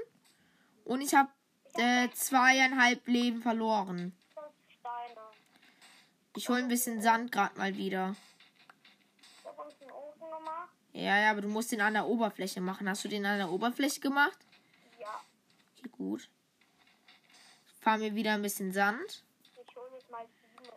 Und 0.85 1.01
ich 1.01 1.13
habe 1.13 1.29
äh, 1.75 2.09
zweieinhalb 2.11 3.07
Leben 3.07 3.41
verloren. 3.41 4.15
Ich 6.35 6.47
hole 6.47 6.59
ein 6.59 6.67
bisschen 6.67 7.01
Sand 7.01 7.31
gerade 7.31 7.57
mal 7.57 7.75
wieder. 7.75 8.15
Ja, 10.93 11.19
ja, 11.19 11.31
aber 11.31 11.41
du 11.41 11.47
musst 11.47 11.71
den 11.71 11.81
an 11.81 11.93
der 11.93 12.07
Oberfläche 12.07 12.61
machen. 12.61 12.89
Hast 12.89 13.03
du 13.03 13.07
den 13.09 13.25
an 13.25 13.37
der 13.37 13.49
Oberfläche 13.49 13.99
gemacht? 13.99 14.37
Ja, 14.99 15.21
Okay, 15.79 15.89
gut. 15.89 16.29
Ich 17.75 17.79
fahre 17.83 17.99
mir 17.99 18.15
wieder 18.15 18.33
ein 18.33 18.41
bisschen 18.41 18.71
Sand. 18.73 19.23
ich 19.55 19.75
hole 19.75 19.89
jetzt 19.93 20.09
mal 20.09 20.25
sieben. 20.27 20.69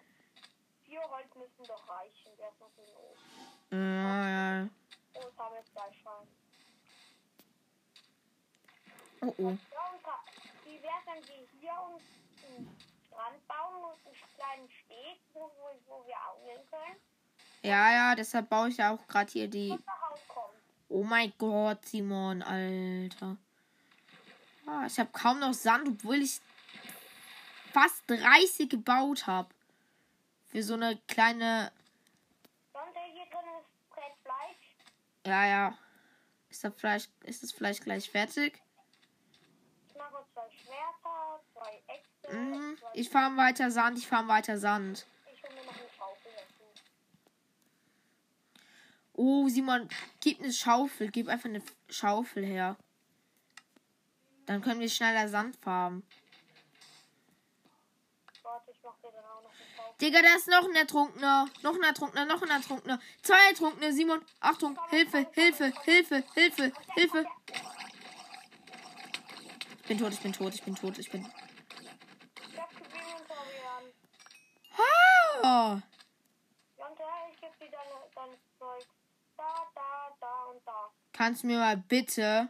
Vier 0.85 1.01
Holz 1.01 1.35
müssen 1.35 1.65
doch 1.67 1.89
reichen. 1.89 2.31
Der 2.39 2.49
ist 2.49 2.61
noch 2.61 2.71
für 2.71 2.83
den 2.83 2.95
Ofen. 2.97 4.05
Ja, 4.05 4.29
ja. 4.61 4.69
Oh, 5.15 5.21
jetzt 5.25 5.39
haben 5.39 5.55
wir 5.55 5.59
jetzt 5.61 5.73
zwei 5.73 5.93
Schweine. 5.93 6.29
Oh, 9.23 9.35
oh. 9.39 9.59
Und 10.97 11.07
wenn 11.07 11.29
wir 11.29 11.47
hier 11.61 11.73
uns 11.93 12.03
einen 12.47 12.77
Strand 13.07 13.49
bauen 13.49 13.85
und 13.85 14.07
einen 14.07 14.17
kleinen 14.37 14.71
Steg, 14.71 15.21
wo, 15.33 15.51
wo, 15.87 16.07
wir 16.07 16.17
angeln 16.17 16.67
können? 16.71 16.97
Ja, 17.63 17.93
ja, 17.93 18.15
deshalb 18.15 18.49
baue 18.49 18.69
ich 18.69 18.77
ja 18.77 18.93
auch 18.93 19.07
gerade 19.07 19.31
hier 19.31 19.49
die. 19.49 19.79
Oh 20.89 21.05
mein 21.05 21.33
Gott, 21.39 21.85
Simon, 21.87 22.43
Alter. 22.43 23.37
Ah, 24.67 24.85
ich 24.87 24.99
habe 24.99 25.11
kaum 25.13 25.39
noch 25.41 25.55
Sand, 25.55 25.89
obwohl 25.89 26.17
ich 26.17 26.41
fast 27.73 28.03
30 28.09 28.69
gebaut 28.69 29.27
habe. 29.27 29.49
Für 30.49 30.63
so 30.63 30.75
eine 30.75 30.99
kleine. 31.09 31.73
Fleisch. 34.23 34.77
Ja, 35.27 35.47
ja. 35.47 35.79
Ist 36.51 36.65
das 36.65 36.75
Fleisch, 36.75 37.09
ist 37.25 37.43
das 37.43 37.53
Fleisch 37.53 37.81
gleich 37.81 38.11
fertig? 38.11 38.61
Ich 39.89 39.95
mache 39.97 40.25
zwei 40.35 40.51
Schwerter, 40.51 41.41
zwei 41.52 41.52
Äxte. 41.52 41.52
Mhm. 42.31 42.79
Ich 42.95 43.11
farm 43.11 43.37
weiter 43.37 43.71
Sand, 43.71 43.99
ich 43.99 44.07
farm 44.07 44.29
weiter 44.29 44.59
Sand. 44.59 45.07
Oh, 49.15 49.49
Simon, 49.49 49.89
gib 50.21 50.41
eine 50.41 50.53
Schaufel. 50.53 51.11
Gib 51.11 51.29
einfach 51.29 51.49
eine 51.49 51.63
Schaufel 51.89 52.45
her. 52.45 52.77
Dann 54.47 54.63
können 54.63 54.81
wir 54.81 54.89
schneller 54.89 55.29
Sand 55.29 55.57
farmen. 55.57 56.03
Digga, 60.01 60.21
da 60.21 60.35
ist 60.35 60.49
noch 60.49 60.65
ein 60.65 60.75
Ertrunkener. 60.75 61.49
Noch 61.63 61.75
ein 61.75 61.83
Ertrunkener, 61.83 62.25
noch 62.25 62.43
ein 62.43 62.51
Ertrunkener. 62.51 62.99
Zwei 63.23 63.51
Ertrunkene, 63.51 63.93
Simon. 63.93 64.21
Achtung, 64.41 64.77
Hilfe, 64.91 65.27
Hilfe, 65.33 65.73
Hilfe, 65.85 66.25
Hilfe, 66.35 66.73
Hilfe. 66.95 67.25
Ich 69.83 69.89
bin 69.89 69.99
tot, 69.99 70.13
ich 70.13 70.21
bin 70.21 70.33
tot, 70.33 70.55
ich 70.55 70.63
bin 70.63 70.75
tot, 70.75 70.99
ich 70.99 71.11
bin. 71.11 71.23
Ich 72.51 72.59
hab 72.59 72.71
gesehen 72.71 73.15
unter 73.17 73.35
Jan. 73.63 73.93
Ah! 75.43 75.81
Jonte, 76.79 77.03
ich 77.31 77.41
geb 77.41 77.59
dir 77.59 77.71
deine, 77.71 78.11
dein 78.15 78.39
Zeug. 78.59 78.87
Da, 79.37 79.67
da, 79.75 80.17
da 80.21 80.45
und 80.45 80.67
da. 80.67 80.91
Kannst 81.13 81.43
du 81.43 81.47
mir 81.49 81.59
mal 81.59 81.77
bitte. 81.77 82.49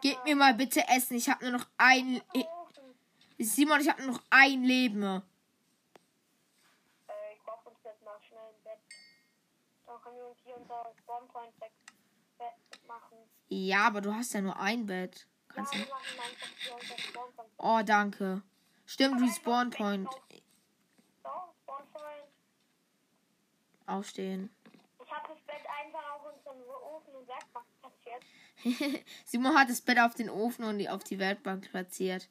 Gib 0.00 0.24
mir 0.24 0.36
mal 0.36 0.54
bitte 0.54 0.86
Essen. 0.88 1.16
Ich 1.16 1.28
habe 1.28 1.44
nur 1.44 1.58
noch 1.58 1.66
ein. 1.76 2.22
Ofen. 2.32 2.94
Simon, 3.38 3.80
ich 3.80 3.88
habe 3.88 4.02
nur 4.02 4.12
noch 4.12 4.22
ein 4.30 4.62
Leben. 4.62 5.02
Äh, 5.02 5.20
ich 7.34 7.42
brauch 7.42 7.64
uns 7.66 7.78
jetzt 7.84 8.02
mal 8.02 8.18
schnell 8.22 8.40
ein 8.40 8.62
Bett. 8.64 8.78
Dann 9.86 10.00
können 10.00 10.16
wir 10.16 10.26
uns 10.26 10.38
hier 10.42 10.56
unser 10.56 10.92
Spawnpoint 10.98 11.58
Bett 11.58 11.72
machen. 12.86 13.18
Ja, 13.48 13.86
aber 13.88 14.00
du 14.00 14.14
hast 14.14 14.32
ja 14.32 14.40
nur 14.40 14.58
ein 14.58 14.86
Bett. 14.86 15.26
Kannst 15.48 15.74
ja, 15.74 15.80
du. 15.80 15.86
Oh, 17.58 17.82
danke. 17.84 18.42
Stimmt, 18.86 19.20
Respawn 19.20 19.70
Point. 19.70 20.08
So, 21.22 21.30
Spawnpoint. 21.62 22.28
Aufstehen. 23.90 24.50
Ich 25.02 25.10
habe 25.10 25.28
das 25.28 25.40
Bett 25.42 25.66
einfach 25.82 26.12
auf 26.14 26.32
unseren 26.32 26.60
Ofen 26.62 27.14
und 27.14 27.28
Werkbank 27.28 27.66
platziert. 27.80 29.04
Simon 29.24 29.58
hat 29.58 29.68
das 29.68 29.80
Bett 29.80 29.98
auf 29.98 30.14
den 30.14 30.30
Ofen 30.30 30.64
und 30.64 30.78
die 30.78 30.88
auf 30.88 31.02
die 31.04 31.18
Werkbank 31.18 31.70
platziert. 31.70 32.28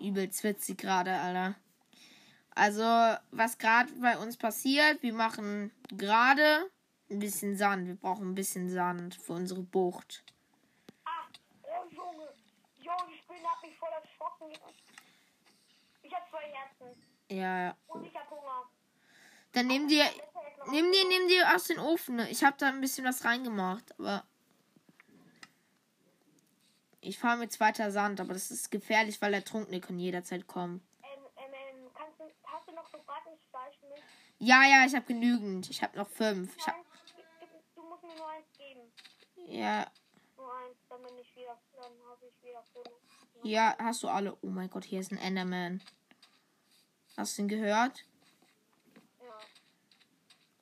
Übelst 0.00 0.44
witzig 0.44 0.78
gerade, 0.78 1.12
Alter. 1.12 1.54
Also, 2.54 2.82
was 3.32 3.58
gerade 3.58 3.92
bei 3.94 4.16
uns 4.16 4.36
passiert, 4.36 5.02
wir 5.02 5.12
machen 5.12 5.72
gerade 5.88 6.70
ein 7.10 7.18
bisschen 7.18 7.56
Sand. 7.56 7.88
Wir 7.88 7.96
brauchen 7.96 8.30
ein 8.30 8.34
bisschen 8.34 8.70
Sand 8.70 9.16
für 9.16 9.32
unsere 9.32 9.62
Bucht. 9.62 10.24
Ah, 11.04 11.26
oh 11.62 11.84
Junge. 11.90 12.32
Junge, 12.80 13.12
die 13.12 13.18
Spinne 13.18 13.48
hat 13.48 13.62
mich 13.62 13.76
voll 13.76 13.88
erschrocken. 13.90 14.52
Ich 16.02 16.14
habe 16.14 16.24
zwei 16.30 16.42
Herzen. 16.42 17.00
Ja, 17.28 17.66
ja. 17.66 17.76
Und 17.88 18.04
ich 18.04 18.14
habe 18.14 18.30
Hunger. 18.30 18.70
Dann 19.52 19.66
nimm 19.66 19.88
dir, 19.88 20.04
nimm 20.70 20.90
dir, 20.92 21.08
nimm 21.08 21.28
dir 21.28 21.54
aus 21.54 21.64
dem 21.64 21.78
Ofen. 21.78 22.18
Ich 22.30 22.44
habe 22.44 22.56
da 22.58 22.68
ein 22.68 22.80
bisschen 22.80 23.04
was 23.04 23.24
reingemacht, 23.24 23.98
aber 23.98 24.24
ich 27.00 27.18
fahre 27.18 27.38
mit 27.38 27.58
weiter 27.60 27.90
Sand, 27.90 28.20
aber 28.20 28.32
das 28.32 28.50
ist 28.50 28.70
gefährlich, 28.70 29.20
weil 29.20 29.34
Ertrunkene 29.34 29.80
können 29.80 29.98
jederzeit 29.98 30.46
kommen. 30.46 30.82
Ähm, 31.02 31.08
ähm, 31.36 31.52
ähm, 31.52 31.90
kannst 31.94 32.18
du, 32.18 32.24
hast 32.44 32.66
du 32.68 32.72
noch 32.72 32.90
gebratenes 32.90 33.40
Fleisch 33.50 33.76
für 33.78 33.86
mich? 33.88 34.02
Ja, 34.38 34.62
ja, 34.64 34.84
ich 34.86 34.94
habe 34.94 35.04
genügend. 35.06 35.68
Ich 35.70 35.82
habe 35.82 35.96
noch 35.96 36.08
fünf. 36.08 36.56
Ich 36.56 36.66
hab, 36.66 36.76
du 37.74 37.82
musst 37.82 38.02
mir 38.02 38.14
nur 38.16 38.28
eins 38.28 38.46
geben. 38.56 38.80
ja, 39.48 39.86
Nur 40.36 40.52
eins, 40.56 40.76
dann 40.88 41.02
bin 41.02 41.18
ich 41.18 41.36
wieder, 41.36 41.58
dann 41.76 41.92
habe 42.08 42.26
ich 42.26 42.42
wieder 42.48 42.64
genug. 42.72 42.98
ja, 43.44 43.76
hast 43.78 44.02
du 44.02 44.08
alle. 44.08 44.36
Oh 44.42 44.48
mein 44.48 44.70
Gott, 44.70 44.84
hier 44.84 45.00
ist 45.00 45.12
ein 45.12 45.18
Enderman. 45.18 45.82
Hast 47.16 47.38
du 47.38 47.42
ihn 47.42 47.48
gehört? 47.48 48.04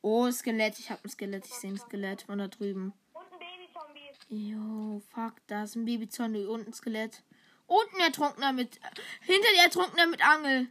Oh, 0.03 0.31
Skelett. 0.31 0.79
Ich 0.81 0.91
habe 0.91 1.01
ein 1.05 1.09
Skelett. 1.09 1.47
Ich 1.47 1.55
sehe 1.55 1.71
ein 1.71 1.79
Skelett 1.79 2.23
von 2.23 2.39
da 2.39 2.49
drüben. 2.49 2.93
Und 3.13 3.23
ein 3.33 3.39
Baby-Zombie. 3.39 4.11
Jo, 4.29 5.01
fuck, 5.15 5.35
da 5.47 5.63
ist 5.63 5.77
ein 5.77 5.85
Babyzombie 5.85 6.45
und 6.45 6.67
ein 6.67 6.73
Skelett. 6.73 7.23
Und 7.67 7.87
ein 7.95 8.01
Ertrunkener 8.01 8.53
mit. 8.53 8.81
Hinter 9.21 9.49
der 9.55 9.65
Ertrunkener 9.65 10.07
mit 10.07 10.27
Angel. 10.27 10.69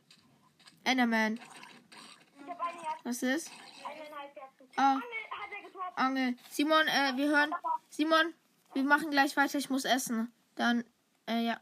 Enderman. 0.84 1.40
Was 3.04 3.24
ist? 3.24 3.50
Ah. 4.76 5.00
Angel. 5.96 6.36
Simon, 6.50 6.88
äh, 6.88 7.16
wir 7.16 7.30
hören. 7.30 7.52
Simon, 7.90 8.34
wir 8.74 8.84
machen 8.84 9.12
gleich 9.12 9.38
weiter. 9.38 9.58
Ich 9.58 9.70
muss 9.70 9.86
essen. 9.86 10.32
Dann, 10.56 10.84
äh, 11.28 11.46
ja. 11.46 11.62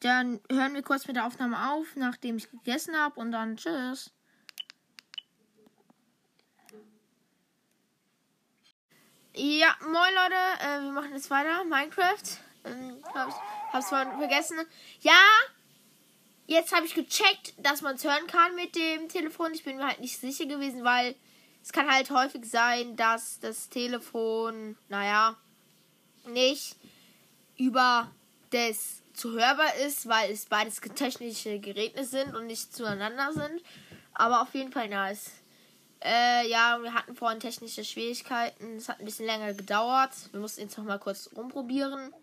Dann 0.00 0.40
hören 0.50 0.74
wir 0.74 0.82
kurz 0.82 1.06
mit 1.06 1.16
der 1.16 1.26
Aufnahme 1.26 1.72
auf, 1.72 1.96
nachdem 1.96 2.36
ich 2.36 2.50
gegessen 2.50 2.96
habe. 2.96 3.18
Und 3.18 3.32
dann 3.32 3.56
tschüss. 3.56 4.12
Ja, 9.40 9.76
moin 9.82 10.14
Leute. 10.16 10.34
Äh, 10.64 10.82
wir 10.82 10.90
machen 10.90 11.12
jetzt 11.12 11.30
weiter. 11.30 11.62
Minecraft. 11.62 12.40
Ähm, 12.64 12.96
hab's, 13.14 13.36
hab's 13.72 13.88
vorhin 13.88 14.18
vergessen. 14.18 14.56
Ja, 15.00 15.12
jetzt 16.48 16.74
habe 16.74 16.86
ich 16.86 16.94
gecheckt, 16.94 17.54
dass 17.58 17.80
man 17.80 17.94
es 17.94 18.02
hören 18.02 18.26
kann 18.26 18.56
mit 18.56 18.74
dem 18.74 19.08
Telefon. 19.08 19.54
Ich 19.54 19.62
bin 19.62 19.76
mir 19.76 19.86
halt 19.86 20.00
nicht 20.00 20.18
sicher 20.18 20.46
gewesen, 20.46 20.82
weil 20.82 21.14
es 21.62 21.70
kann 21.70 21.88
halt 21.88 22.10
häufig 22.10 22.46
sein, 22.46 22.96
dass 22.96 23.38
das 23.38 23.68
Telefon, 23.68 24.76
naja, 24.88 25.36
nicht 26.26 26.74
über 27.58 28.10
das 28.50 29.04
zu 29.12 29.34
hörbar 29.34 29.72
ist, 29.86 30.08
weil 30.08 30.32
es 30.32 30.46
beides 30.46 30.80
technische 30.80 31.60
Geräte 31.60 32.04
sind 32.04 32.34
und 32.34 32.48
nicht 32.48 32.74
zueinander 32.74 33.32
sind. 33.32 33.62
Aber 34.14 34.42
auf 34.42 34.52
jeden 34.52 34.72
Fall 34.72 34.88
nice. 34.88 35.30
Äh, 36.02 36.48
ja, 36.48 36.78
wir 36.82 36.94
hatten 36.94 37.16
vorhin 37.16 37.40
technische 37.40 37.84
Schwierigkeiten. 37.84 38.76
Es 38.76 38.88
hat 38.88 39.00
ein 39.00 39.04
bisschen 39.04 39.26
länger 39.26 39.52
gedauert. 39.54 40.12
Wir 40.32 40.40
mussten 40.40 40.60
jetzt 40.62 40.78
noch 40.78 40.84
mal 40.84 40.98
kurz 40.98 41.30
rumprobieren. 41.34 42.14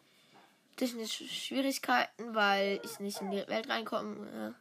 Technische 0.78 1.26
Schwierigkeiten, 1.26 2.36
weil 2.36 2.80
ich 2.84 3.00
nicht 3.00 3.22
in 3.22 3.32
die 3.32 3.48
Welt 3.48 3.70
reinkomme. 3.70 4.56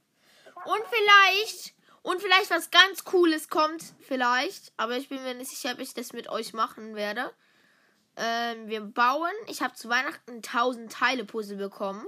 Und 0.65 0.83
vielleicht, 0.91 1.75
und 2.03 2.21
vielleicht 2.21 2.51
was 2.51 2.71
ganz 2.71 3.05
Cooles 3.05 3.49
kommt, 3.49 3.83
vielleicht. 4.01 4.73
Aber 4.77 4.97
ich 4.97 5.09
bin 5.09 5.23
mir 5.23 5.35
nicht 5.35 5.51
sicher, 5.51 5.75
ob 5.75 5.81
ich 5.81 5.95
das 5.95 6.13
mit 6.13 6.29
euch 6.29 6.53
machen 6.53 6.95
werde. 6.95 7.33
Ähm, 8.17 8.69
wir 8.69 8.81
bauen. 8.81 9.33
Ich 9.49 9.63
habe 9.63 9.75
zu 9.75 9.89
Weihnachten 9.89 10.37
1000 10.37 10.93
Teile 10.93 11.25
Puzzle 11.25 11.57
bekommen. 11.57 12.07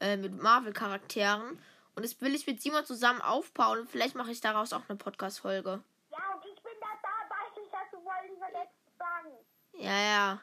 Äh, 0.00 0.16
mit 0.16 0.40
Marvel-Charakteren. 0.40 1.58
Und 1.94 2.04
das 2.04 2.18
will 2.22 2.34
ich 2.34 2.46
mit 2.46 2.62
Simon 2.62 2.86
zusammen 2.86 3.20
aufbauen. 3.20 3.80
Und 3.80 3.90
vielleicht 3.90 4.14
mache 4.14 4.30
ich 4.30 4.40
daraus 4.40 4.72
auch 4.72 4.88
eine 4.88 4.96
Podcast-Folge. 4.96 5.82
Ja, 6.10 6.34
und 6.34 6.44
ich 6.46 6.62
bin 6.62 6.72
da 6.80 6.88
dabei. 7.02 7.62
Ich 7.62 7.70
hatte 7.70 7.96
wohl 7.96 8.38
verletzt 8.38 8.78
sagen. 8.98 9.36
Ja, 9.80 9.98
ja. 9.98 10.40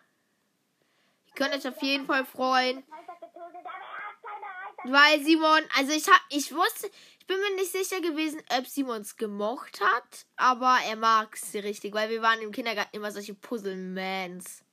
Ihr 1.28 1.34
könnt 1.36 1.54
euch 1.54 1.68
auf 1.68 1.82
jeden 1.84 2.08
Fall 2.08 2.26
freuen. 2.26 2.84
Weil 4.84 5.24
Simon, 5.24 5.62
also 5.78 5.92
ich 5.92 6.08
hab, 6.08 6.22
ich 6.30 6.54
wusste, 6.54 6.90
ich 7.20 7.28
bin 7.28 7.40
mir 7.40 7.56
nicht 7.56 7.72
sicher 7.72 8.02
gewesen, 8.02 8.42
ob 8.58 8.66
Simons 8.66 9.16
gemocht 9.16 9.80
hat, 9.82 10.26
aber 10.38 10.78
er 10.88 10.96
mag 10.96 11.36
sie 11.38 11.60
richtig, 11.60 11.94
weil 11.94 12.10
wir 12.10 12.22
waren 12.22 12.42
im 12.42 12.52
Kindergarten 12.52 12.96
immer 12.96 13.12
solche 13.12 13.36
Puzzle-Mans. 13.36 14.64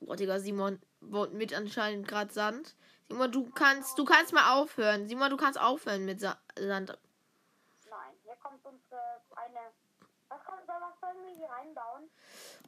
Boah, 0.00 0.16
Digga, 0.16 0.40
Simon 0.40 0.80
baut 1.00 1.32
mit 1.32 1.54
anscheinend 1.54 2.08
gerade 2.08 2.32
Sand. 2.32 2.76
Simon, 3.08 3.32
du 3.32 3.48
kannst, 3.50 3.98
du 3.98 4.04
kannst 4.04 4.32
mal 4.32 4.60
aufhören. 4.60 5.06
Simon, 5.08 5.30
du 5.30 5.36
kannst 5.36 5.58
aufhören 5.58 6.04
mit 6.04 6.20
Sa 6.20 6.38
Sand. 6.58 6.98
Nein, 7.88 8.14
hier 8.24 8.36
kommt 8.42 8.64
unsere 8.64 9.20
eine. 9.36 9.72
Was 10.28 10.40
wir 11.02 11.34
hier 11.36 11.48
reinbauen? 11.48 12.10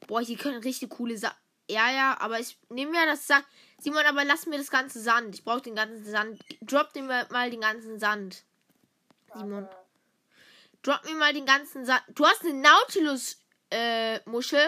Boah, 0.06 0.20
hier 0.20 0.36
können 0.36 0.62
richtig 0.62 0.90
coole 0.90 1.16
Sachen. 1.16 1.36
Ja, 1.68 1.90
ja, 1.90 2.16
aber 2.20 2.40
ich 2.40 2.58
nehme 2.68 2.94
ja 2.94 3.06
das 3.06 3.26
Sand. 3.26 3.46
Simon, 3.78 4.04
aber 4.04 4.24
lass 4.24 4.46
mir 4.46 4.58
das 4.58 4.70
ganze 4.70 5.00
Sand. 5.00 5.34
Ich 5.34 5.44
brauche 5.44 5.62
den 5.62 5.74
ganzen 5.74 6.04
Sand. 6.04 6.44
Drop 6.60 6.92
dir 6.92 7.02
mal 7.02 7.50
den 7.50 7.60
ganzen 7.60 7.98
Sand. 7.98 8.44
Simon. 9.34 9.68
Drop 10.82 11.04
mir 11.04 11.14
mal 11.14 11.32
den 11.32 11.46
ganzen 11.46 11.86
Sand. 11.86 12.02
Du 12.08 12.26
hast 12.26 12.42
eine 12.44 12.54
Nautilus 12.54 13.40
äh, 13.70 14.20
Muschel. 14.28 14.60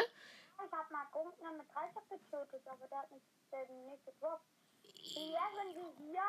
Ich 0.64 0.72
hab 0.72 0.90
mal 0.90 1.06
Gunkner 1.12 1.52
mit 1.52 1.66
Dreisatz 1.68 2.08
getötet, 2.08 2.66
aber 2.66 2.86
der 2.88 2.98
hat 2.98 3.10
nicht, 3.10 3.24
der 3.52 3.68
nicht 3.68 4.04
gedroppt. 4.04 4.44
Ja, 4.82 5.42
wenn 5.56 5.74
wir 5.74 5.92
hier 5.98 6.22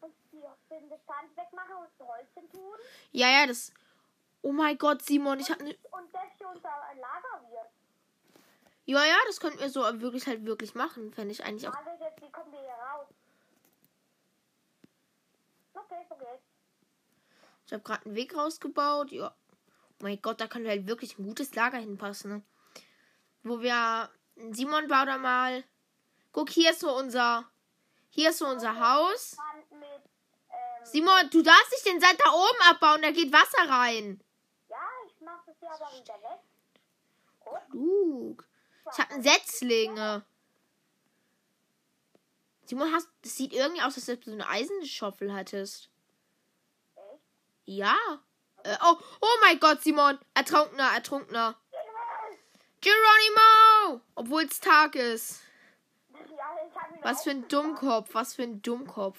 uns 0.00 0.14
die, 0.30 0.42
den 0.70 0.88
Bestand 0.88 1.36
wegmachen 1.36 1.76
und 1.76 1.88
das 1.98 2.06
Holzchen 2.06 2.50
tun 2.50 2.78
Ja, 3.12 3.28
ja, 3.28 3.46
das. 3.46 3.72
Oh 4.44 4.52
mein 4.52 4.76
Gott, 4.76 5.00
Simon, 5.00 5.40
ich 5.40 5.50
habe 5.50 5.64
ne. 5.64 5.74
und 5.90 6.14
das 6.14 6.22
hier 6.36 6.46
unser 6.46 6.68
Lager 6.68 7.50
wird. 7.50 7.70
Ja, 8.84 9.02
ja, 9.02 9.16
das 9.26 9.40
könnten 9.40 9.58
wir 9.58 9.70
so 9.70 9.80
wirklich 10.02 10.26
halt 10.26 10.44
wirklich 10.44 10.74
machen. 10.74 11.14
Fände 11.14 11.32
ich 11.32 11.42
eigentlich 11.42 11.66
auch. 11.66 11.74
Jetzt, 11.98 12.20
wie 12.20 12.30
kommen 12.30 12.52
wir 12.52 12.60
hier 12.60 12.68
raus? 12.68 13.06
Okay, 15.72 16.06
geht's. 16.10 16.44
Ich 17.66 17.72
habe 17.72 17.82
gerade 17.82 18.04
einen 18.04 18.14
Weg 18.16 18.36
rausgebaut. 18.36 19.12
Ja. 19.12 19.34
Oh 19.92 20.02
mein 20.02 20.20
Gott, 20.20 20.42
da 20.42 20.46
könnte 20.46 20.68
halt 20.68 20.86
wirklich 20.86 21.18
ein 21.18 21.24
gutes 21.24 21.54
Lager 21.54 21.78
hinpassen. 21.78 22.30
Ne? 22.30 22.42
wo 23.44 23.62
wir. 23.62 24.10
Simon, 24.50 24.88
bau 24.88 25.06
da 25.06 25.16
mal. 25.16 25.64
Guck, 26.32 26.50
hier 26.50 26.72
ist 26.72 26.80
so 26.80 26.94
unser. 26.94 27.48
Hier 28.10 28.28
ist 28.28 28.38
so 28.38 28.46
unser 28.46 28.78
Haus. 28.78 29.36
Ähm, 29.70 29.82
Simon, 30.82 31.30
du 31.30 31.40
darfst 31.40 31.70
nicht 31.70 31.86
den 31.86 32.00
Sand 32.00 32.20
da 32.22 32.30
oben 32.30 32.60
abbauen, 32.68 33.00
da 33.00 33.10
geht 33.10 33.32
Wasser 33.32 33.70
rein. 33.70 34.22
Ja, 35.80 35.88
ich 38.92 38.98
hab 38.98 39.12
Setzlinge. 39.22 40.24
Simon, 42.66 42.92
hast, 42.92 43.08
das 43.22 43.36
sieht 43.36 43.52
irgendwie 43.52 43.82
aus, 43.82 43.96
als 43.96 44.08
ob 44.08 44.24
du 44.24 44.32
eine 44.32 44.48
Eisenschaufel 44.48 45.32
hattest. 45.32 45.90
Ja. 47.66 47.96
Äh, 48.62 48.76
oh, 48.82 48.96
oh 49.20 49.36
mein 49.42 49.60
Gott, 49.60 49.82
Simon. 49.82 50.18
Ertrunkener, 50.34 50.92
ertrunkener. 50.94 51.56
Geronimo! 52.80 54.02
Obwohl 54.14 54.44
es 54.44 54.60
Tag 54.60 54.94
ist. 54.94 55.40
Was 57.02 57.22
für 57.22 57.30
ein. 57.30 57.48
Dummkopf, 57.48 58.14
was 58.14 58.34
für 58.34 58.42
ein 58.42 58.62
Dummkopf. 58.62 59.18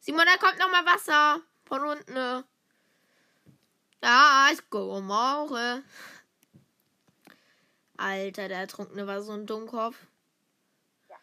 Simon, 0.00 0.26
da 0.26 0.36
kommt 0.36 0.58
noch 0.58 0.70
mal 0.70 0.84
Wasser. 0.86 1.40
Von 1.64 1.84
unten. 1.84 2.44
Ja, 4.04 4.50
ich 4.52 4.68
gucke 4.68 5.00
mal. 5.00 5.82
Alter, 7.96 8.48
der 8.48 8.58
Ertrunkene 8.58 9.06
war 9.06 9.22
so 9.22 9.32
ein 9.32 9.46
Dummkopf. 9.46 9.96
Ja. 11.08 11.16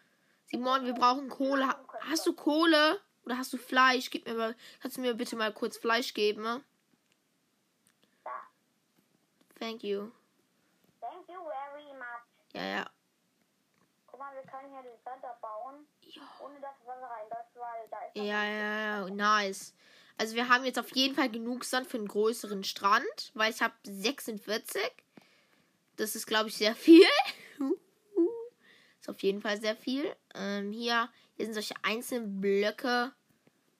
Simon, 0.47 0.85
wir 0.85 0.93
brauchen 0.93 1.29
Kohle. 1.29 1.67
Ha- 1.67 1.79
Hast 2.09 2.25
du 2.25 2.33
Kohle? 2.33 2.99
Oder 3.23 3.37
hast 3.37 3.53
du 3.53 3.57
Fleisch? 3.59 4.09
Gib 4.09 4.25
mir 4.25 4.33
mal, 4.33 4.55
kannst 4.81 4.97
du 4.97 5.01
mir 5.01 5.13
bitte 5.13 5.35
mal 5.35 5.53
kurz 5.53 5.77
Fleisch 5.77 6.15
geben? 6.15 6.41
Ne? 6.41 6.63
Da. 8.23 8.31
Thank 9.59 9.83
you. 9.83 10.09
Thank 10.99 11.29
you 11.29 11.39
very 11.43 11.93
much. 11.93 12.53
Ja, 12.55 12.63
ja. 12.63 12.89
Guck 14.07 14.19
mal, 14.19 14.33
wir 14.33 14.41
können 14.49 14.71
hier 14.71 14.81
den 14.81 14.97
Center 15.03 15.37
bauen, 15.39 15.85
Ja. 16.01 16.23
ohne 16.43 16.59
dass 16.59 16.73
Wasser 16.83 17.05
reinläuft, 17.11 17.55
weil 17.55 17.87
da 17.91 17.99
ist 18.05 18.15
Ja, 18.15 18.43
ja, 18.43 19.05
ja, 19.05 19.09
nice. 19.11 19.75
Also 20.21 20.35
wir 20.35 20.49
haben 20.49 20.65
jetzt 20.65 20.77
auf 20.77 20.95
jeden 20.95 21.15
Fall 21.15 21.31
genug 21.31 21.65
Sand 21.65 21.87
für 21.87 21.97
einen 21.97 22.07
größeren 22.07 22.63
Strand, 22.63 23.31
weil 23.33 23.51
ich 23.51 23.59
habe 23.59 23.73
46. 23.81 24.79
Das 25.95 26.15
ist, 26.15 26.27
glaube 26.27 26.49
ich, 26.49 26.57
sehr 26.57 26.75
viel. 26.75 27.07
ist 28.99 29.09
auf 29.09 29.19
jeden 29.23 29.41
Fall 29.41 29.59
sehr 29.59 29.75
viel. 29.75 30.15
Ähm, 30.35 30.71
hier, 30.73 31.09
hier 31.33 31.45
sind 31.45 31.55
solche 31.55 31.73
einzelnen 31.81 32.39
Blöcke. 32.39 33.11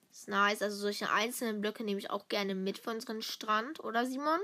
Ist 0.10 0.29
nice. 0.29 0.63
Also 0.63 0.77
solche 0.77 1.12
einzelnen 1.12 1.62
Blöcke 1.62 1.83
nehme 1.83 2.00
ich 2.00 2.10
auch 2.10 2.27
gerne 2.27 2.55
mit 2.55 2.79
für 2.79 2.89
unseren 2.89 3.21
Strand, 3.21 3.79
oder 3.79 4.07
Simon? 4.07 4.41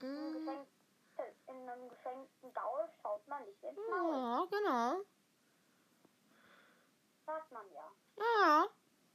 Mm, 0.00 0.32
geschenkten, 0.34 0.66
in 1.46 1.68
einem 1.68 1.88
geschenkten 1.88 2.52
Gaul 2.54 2.88
schaut 3.00 3.24
man 3.28 3.44
nicht 3.44 3.62
ins 3.62 3.78
Maul. 3.88 4.14
ja, 4.14 4.46
genau. 4.50 5.00
Sagt 7.24 7.52
man 7.52 7.66
ja. 7.72 7.92
Ja, 8.18 8.66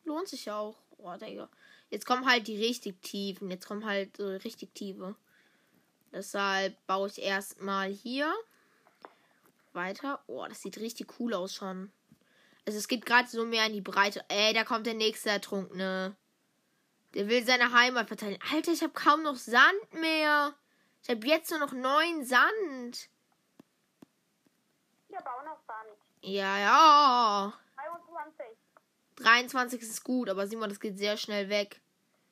lohnt 0.06 0.30
sich 0.30 0.46
ja 0.46 0.60
auch. 0.60 0.83
Oh, 1.04 1.18
Digga. 1.18 1.50
Jetzt 1.90 2.06
kommen 2.06 2.26
halt 2.26 2.48
die 2.48 2.58
richtig 2.58 3.02
tiefen. 3.02 3.52
Jetzt 3.52 3.68
kommen 3.68 3.86
halt 3.86 4.16
so 4.16 4.28
richtig 4.28 4.74
tiefe. 4.74 5.16
Deshalb 6.14 6.76
baue 6.88 7.10
ich 7.10 7.22
erstmal 7.22 7.90
hier 7.90 8.34
weiter. 9.74 10.24
Oh, 10.28 10.46
das 10.48 10.62
sieht 10.62 10.78
richtig 10.78 11.20
cool 11.20 11.34
aus 11.34 11.54
schon. 11.54 11.92
Also 12.66 12.80
es 12.80 12.88
geht 12.88 13.06
gerade 13.06 13.28
so 13.28 13.46
mehr 13.46 13.66
in 13.66 13.74
die 13.74 13.82
Breite. 13.82 14.24
Ey, 14.30 14.54
da 14.54 14.64
kommt 14.64 14.86
der 14.86 14.94
nächste 14.94 15.30
Ertrunkene. 15.30 16.16
Der 17.16 17.28
will 17.28 17.46
seine 17.46 17.74
Heimat 17.74 18.08
verteidigen. 18.08 18.42
Alter, 18.52 18.72
ich 18.72 18.82
habe 18.82 18.94
kaum 18.94 19.24
noch 19.24 19.36
Sand 19.36 19.94
mehr. 19.94 20.56
Ich 21.04 21.10
habe 21.10 21.28
jetzt 21.28 21.50
nur 21.52 21.60
noch 21.60 21.74
neun 21.74 22.24
Sand. 22.24 23.10
Wir 25.10 25.20
bauen 25.20 25.48
auf 25.50 25.60
Sand. 25.68 25.98
Ja, 26.22 26.60
ja. 26.60 27.54
23. 29.16 29.80
23 29.80 29.82
ist 29.82 30.04
gut, 30.04 30.30
aber 30.30 30.48
Simon, 30.48 30.70
das 30.70 30.80
geht 30.80 30.98
sehr 30.98 31.18
schnell 31.18 31.50
weg. 31.50 31.82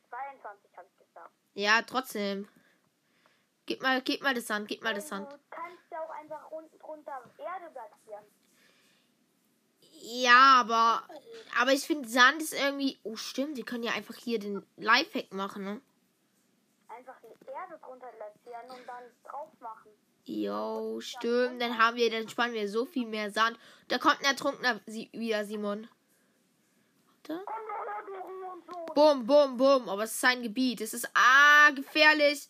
22 0.10 0.78
habe 0.78 0.88
ich 0.92 1.06
gesagt. 1.06 1.32
Ja, 1.54 1.82
trotzdem. 1.82 2.48
Gib 3.66 3.82
mal, 3.82 4.02
gib 4.02 4.22
mal 4.22 4.34
das 4.34 4.48
Sand, 4.48 4.68
gib 4.68 4.84
mal 4.84 4.94
das 4.94 5.08
Sand. 5.08 5.32
Du 5.32 5.38
kannst 5.50 5.84
ja 5.92 6.00
auch 6.02 6.10
einfach 6.10 6.52
unten 6.52 6.78
drunter 6.80 7.24
Erde 7.38 7.72
platzieren. 7.72 8.26
Ja, 10.04 10.60
aber, 10.60 11.04
aber 11.60 11.74
ich 11.74 11.86
finde 11.86 12.10
Sand 12.10 12.42
ist 12.42 12.54
irgendwie. 12.54 13.00
Oh, 13.04 13.16
stimmt, 13.16 13.56
wir 13.56 13.66
können 13.66 13.84
ja 13.84 13.92
einfach 13.94 14.16
hier 14.16 14.40
den 14.40 14.66
Lifehack 14.78 15.32
machen, 15.32 15.64
ne? 15.64 15.82
Einfach 16.88 17.16
die 17.22 17.52
Erde 17.52 17.80
drunter 17.82 18.08
platzieren 18.08 18.70
und 18.72 18.88
dann 18.88 19.04
drauf 19.24 19.50
machen. 19.60 19.92
Jo, 20.26 21.00
stimmt. 21.02 21.62
Dann 21.62 21.78
haben 21.78 21.98
wir, 21.98 22.10
dann 22.10 22.28
spannen 22.30 22.54
wir 22.54 22.68
so 22.68 22.86
viel 22.86 23.08
mehr 23.08 23.32
Sand. 23.32 23.58
Da 23.88 23.98
kommt 23.98 24.20
ein 24.20 24.26
Ertrunkener 24.26 24.80
wieder, 24.86 25.46
Simon. 25.46 25.88
Warte. 27.28 27.46
Bum, 28.94 29.26
bum, 29.26 29.58
bum. 29.58 29.90
Aber 29.90 30.04
es 30.04 30.12
ist 30.12 30.22
sein 30.22 30.42
Gebiet. 30.42 30.82
Es 30.82 30.94
ist 30.94 31.10
ah 31.14 31.72
gefährlich. 31.72 32.50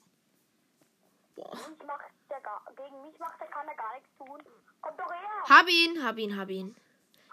Boah. 1.36 1.56
Mich 1.56 1.86
macht 1.86 2.12
der 2.30 2.42
gar, 2.42 2.64
gegen 2.76 3.02
mich 3.04 3.20
macht 3.20 3.40
der 3.40 3.48
kann 3.48 3.68
gar 3.68 3.94
nichts 3.94 4.10
tun. 4.18 4.44
Komm 4.82 4.98
doch 4.98 5.12
her. 5.12 5.44
Hab 5.50 5.68
ihn, 5.68 6.04
hab 6.04 6.18
ihn, 6.18 6.38
hab 6.38 6.50
ihn. 6.50 6.76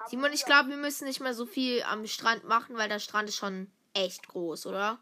Simon, 0.06 0.32
ich 0.32 0.44
glaube, 0.44 0.68
wir 0.70 0.76
müssen 0.76 1.06
nicht 1.06 1.20
mehr 1.20 1.34
so 1.34 1.44
viel 1.44 1.82
am 1.82 2.06
Strand 2.06 2.44
machen, 2.44 2.76
weil 2.76 2.88
der 2.88 3.00
Strand 3.00 3.28
ist 3.28 3.36
schon 3.36 3.70
echt 3.94 4.28
groß, 4.28 4.66
oder? 4.66 4.98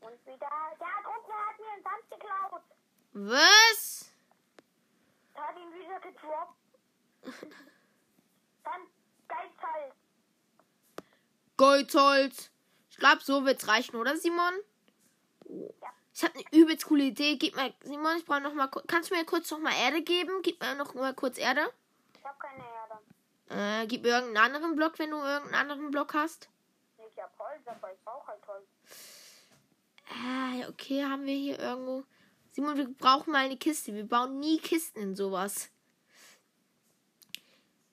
Und 0.00 0.26
wieder. 0.26 0.48
Der 0.78 0.86
hat 0.86 1.04
unten 1.06 1.32
hat 1.32 1.58
mir 1.58 1.74
den 1.74 1.82
Sand 1.82 2.10
geklaut. 2.10 2.62
Was? 3.12 4.12
Der 5.34 5.48
hat 5.48 5.56
ihn 5.58 5.72
wieder 5.72 6.00
gedroppt. 6.00 6.54
Dann 8.64 8.80
Goldholz. 11.56 12.50
Ich 12.90 12.96
glaube, 12.96 13.22
so 13.22 13.44
wird's 13.44 13.68
reichen, 13.68 13.96
oder 13.96 14.16
Simon? 14.16 14.54
Ja. 15.48 15.88
Ich 16.14 16.22
habe 16.22 16.34
eine 16.34 16.44
übelst 16.52 16.86
coole 16.86 17.04
Idee. 17.04 17.36
Gib 17.36 17.56
mir, 17.56 17.74
Simon, 17.82 18.16
ich 18.16 18.24
brauche 18.24 18.40
noch 18.40 18.54
mal. 18.54 18.68
Kannst 18.86 19.10
du 19.10 19.16
mir 19.16 19.24
kurz 19.24 19.50
noch 19.50 19.58
mal 19.58 19.74
Erde 19.74 20.02
geben? 20.02 20.42
Gib 20.42 20.60
mir 20.60 20.74
noch 20.76 20.94
mal 20.94 21.12
kurz 21.14 21.38
Erde. 21.38 21.62
Ich 22.16 22.24
hab 22.24 22.38
keine 22.38 22.62
Erde. 22.62 23.82
Äh, 23.82 23.86
gib 23.88 24.02
mir 24.02 24.10
irgendeinen 24.10 24.54
anderen 24.54 24.76
Block, 24.76 24.98
wenn 24.98 25.10
du 25.10 25.16
irgendeinen 25.16 25.54
anderen 25.54 25.90
Block 25.90 26.14
hast. 26.14 26.48
Ich 27.10 27.20
hab 27.20 27.36
Holz, 27.38 27.66
aber 27.66 27.92
ich 27.92 28.00
brauche 28.04 28.26
halt 28.28 28.46
Holz. 28.46 28.66
Äh, 30.10 30.68
okay, 30.68 31.04
haben 31.04 31.26
wir 31.26 31.34
hier 31.34 31.58
irgendwo. 31.58 32.04
Simon, 32.52 32.76
wir 32.76 32.88
brauchen 32.94 33.32
mal 33.32 33.44
eine 33.44 33.56
Kiste. 33.56 33.92
Wir 33.92 34.06
bauen 34.06 34.38
nie 34.38 34.58
Kisten 34.58 35.00
in 35.00 35.16
sowas. 35.16 35.70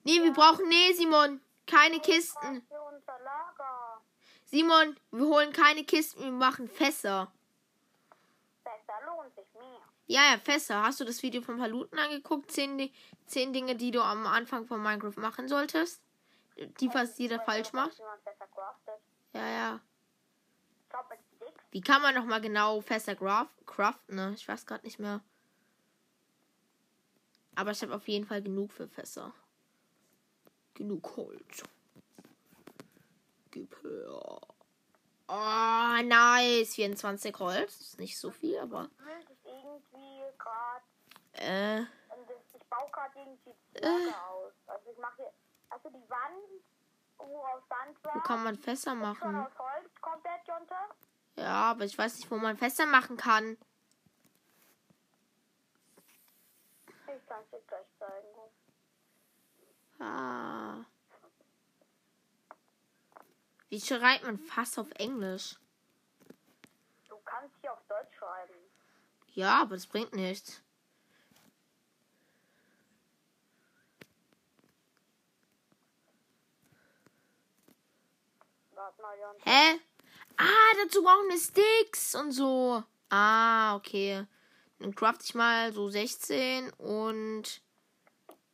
Nee, 0.04 0.22
wir 0.22 0.32
brauchen. 0.32 0.68
Nee, 0.68 0.92
Simon. 0.92 1.40
Keine 1.66 2.00
Kisten. 2.00 2.66
Unser 2.68 3.18
Lager. 3.20 4.02
Simon, 4.44 4.96
wir 5.10 5.26
holen 5.26 5.52
keine 5.52 5.84
Kisten, 5.84 6.24
wir 6.24 6.30
machen 6.30 6.68
Fässer. 6.68 7.32
Besser 8.62 9.06
lohnt 9.06 9.34
sich 9.34 9.46
mehr. 9.54 9.80
Ja, 10.06 10.32
ja, 10.32 10.38
Fässer. 10.38 10.82
Hast 10.82 11.00
du 11.00 11.04
das 11.04 11.22
Video 11.22 11.40
von 11.40 11.58
Paluten 11.58 11.98
angeguckt? 11.98 12.50
Zehn, 12.50 12.92
zehn 13.24 13.54
Dinge, 13.54 13.76
die 13.76 13.92
du 13.92 14.02
am 14.02 14.26
Anfang 14.26 14.66
von 14.66 14.82
Minecraft 14.82 15.16
machen 15.16 15.48
solltest? 15.48 16.02
Die 16.80 16.90
fast 16.90 17.18
jeder 17.18 17.40
falsch 17.40 17.72
macht? 17.72 17.98
Ja, 19.32 19.48
ja. 19.48 19.80
Wie 21.70 21.80
kann 21.80 22.02
man 22.02 22.14
nochmal 22.14 22.42
genau 22.42 22.82
Fässer 22.82 23.16
craften? 23.16 24.16
Ne? 24.16 24.34
Ich 24.36 24.46
weiß 24.46 24.66
gerade 24.66 24.84
nicht 24.84 24.98
mehr. 24.98 25.22
Aber 27.54 27.70
ich 27.70 27.80
habe 27.80 27.94
auf 27.94 28.06
jeden 28.06 28.26
Fall 28.26 28.42
genug 28.42 28.70
für 28.70 28.86
Fässer. 28.86 29.32
Genug 30.74 31.16
Holz. 31.16 31.62
Gib 33.50 33.74
her. 33.82 34.40
Oh, 35.28 36.02
nice. 36.04 36.74
24 36.74 37.38
Holz. 37.38 37.80
Ist 37.80 37.98
nicht 37.98 38.18
so 38.18 38.30
viel, 38.30 38.58
aber. 38.58 38.88
Äh. 41.34 41.80
Ich 41.80 42.68
baue 42.68 42.90
gerade 42.90 43.18
irgendwie 43.18 43.54
Äh. 43.74 43.86
Aus. 43.86 44.52
Also 44.66 44.90
ich 44.90 44.98
mache 44.98 45.16
hier. 45.16 45.32
Also 45.68 45.88
die 45.88 46.10
Wand, 46.10 46.62
wo 47.18 47.38
aus 47.38 47.62
Sand 47.68 48.04
war. 48.04 48.14
Wo 48.14 48.20
kann 48.20 48.44
man 48.44 48.56
Fässer 48.58 48.94
machen? 48.94 49.34
aus 49.36 49.58
Holz 49.58 50.00
komplett, 50.00 50.46
Jonte. 50.46 50.74
Ja, 51.36 51.70
aber 51.70 51.84
ich 51.84 51.96
weiß 51.96 52.16
nicht, 52.16 52.30
wo 52.30 52.36
man 52.36 52.56
Fässer 52.58 52.86
machen 52.86 53.16
kann. 53.16 53.56
Ich 56.86 57.26
kann 57.26 57.42
es 57.44 57.50
dir 57.50 57.60
gleich 57.66 57.86
zeigen. 57.98 58.26
Ah. 60.02 60.84
Wie 63.68 63.80
schreibt 63.80 64.24
man 64.24 64.38
Fass 64.38 64.76
auf 64.78 64.90
Englisch? 64.96 65.56
Du 67.08 67.16
kannst 67.24 67.54
hier 67.60 67.72
auf 67.72 67.82
Deutsch 67.88 68.14
schreiben. 68.18 68.54
Ja, 69.34 69.62
aber 69.62 69.76
das 69.76 69.86
bringt 69.86 70.12
nichts. 70.12 70.60
Hä? 79.44 79.80
Ah, 80.36 80.74
dazu 80.82 81.02
brauchen 81.02 81.28
wir 81.28 81.38
Sticks 81.38 82.14
und 82.14 82.32
so. 82.32 82.82
Ah, 83.08 83.76
okay. 83.76 84.26
Dann 84.78 84.94
craft 84.94 85.22
ich 85.22 85.34
mal 85.34 85.72
so 85.72 85.88
16 85.88 86.70
und 86.74 87.62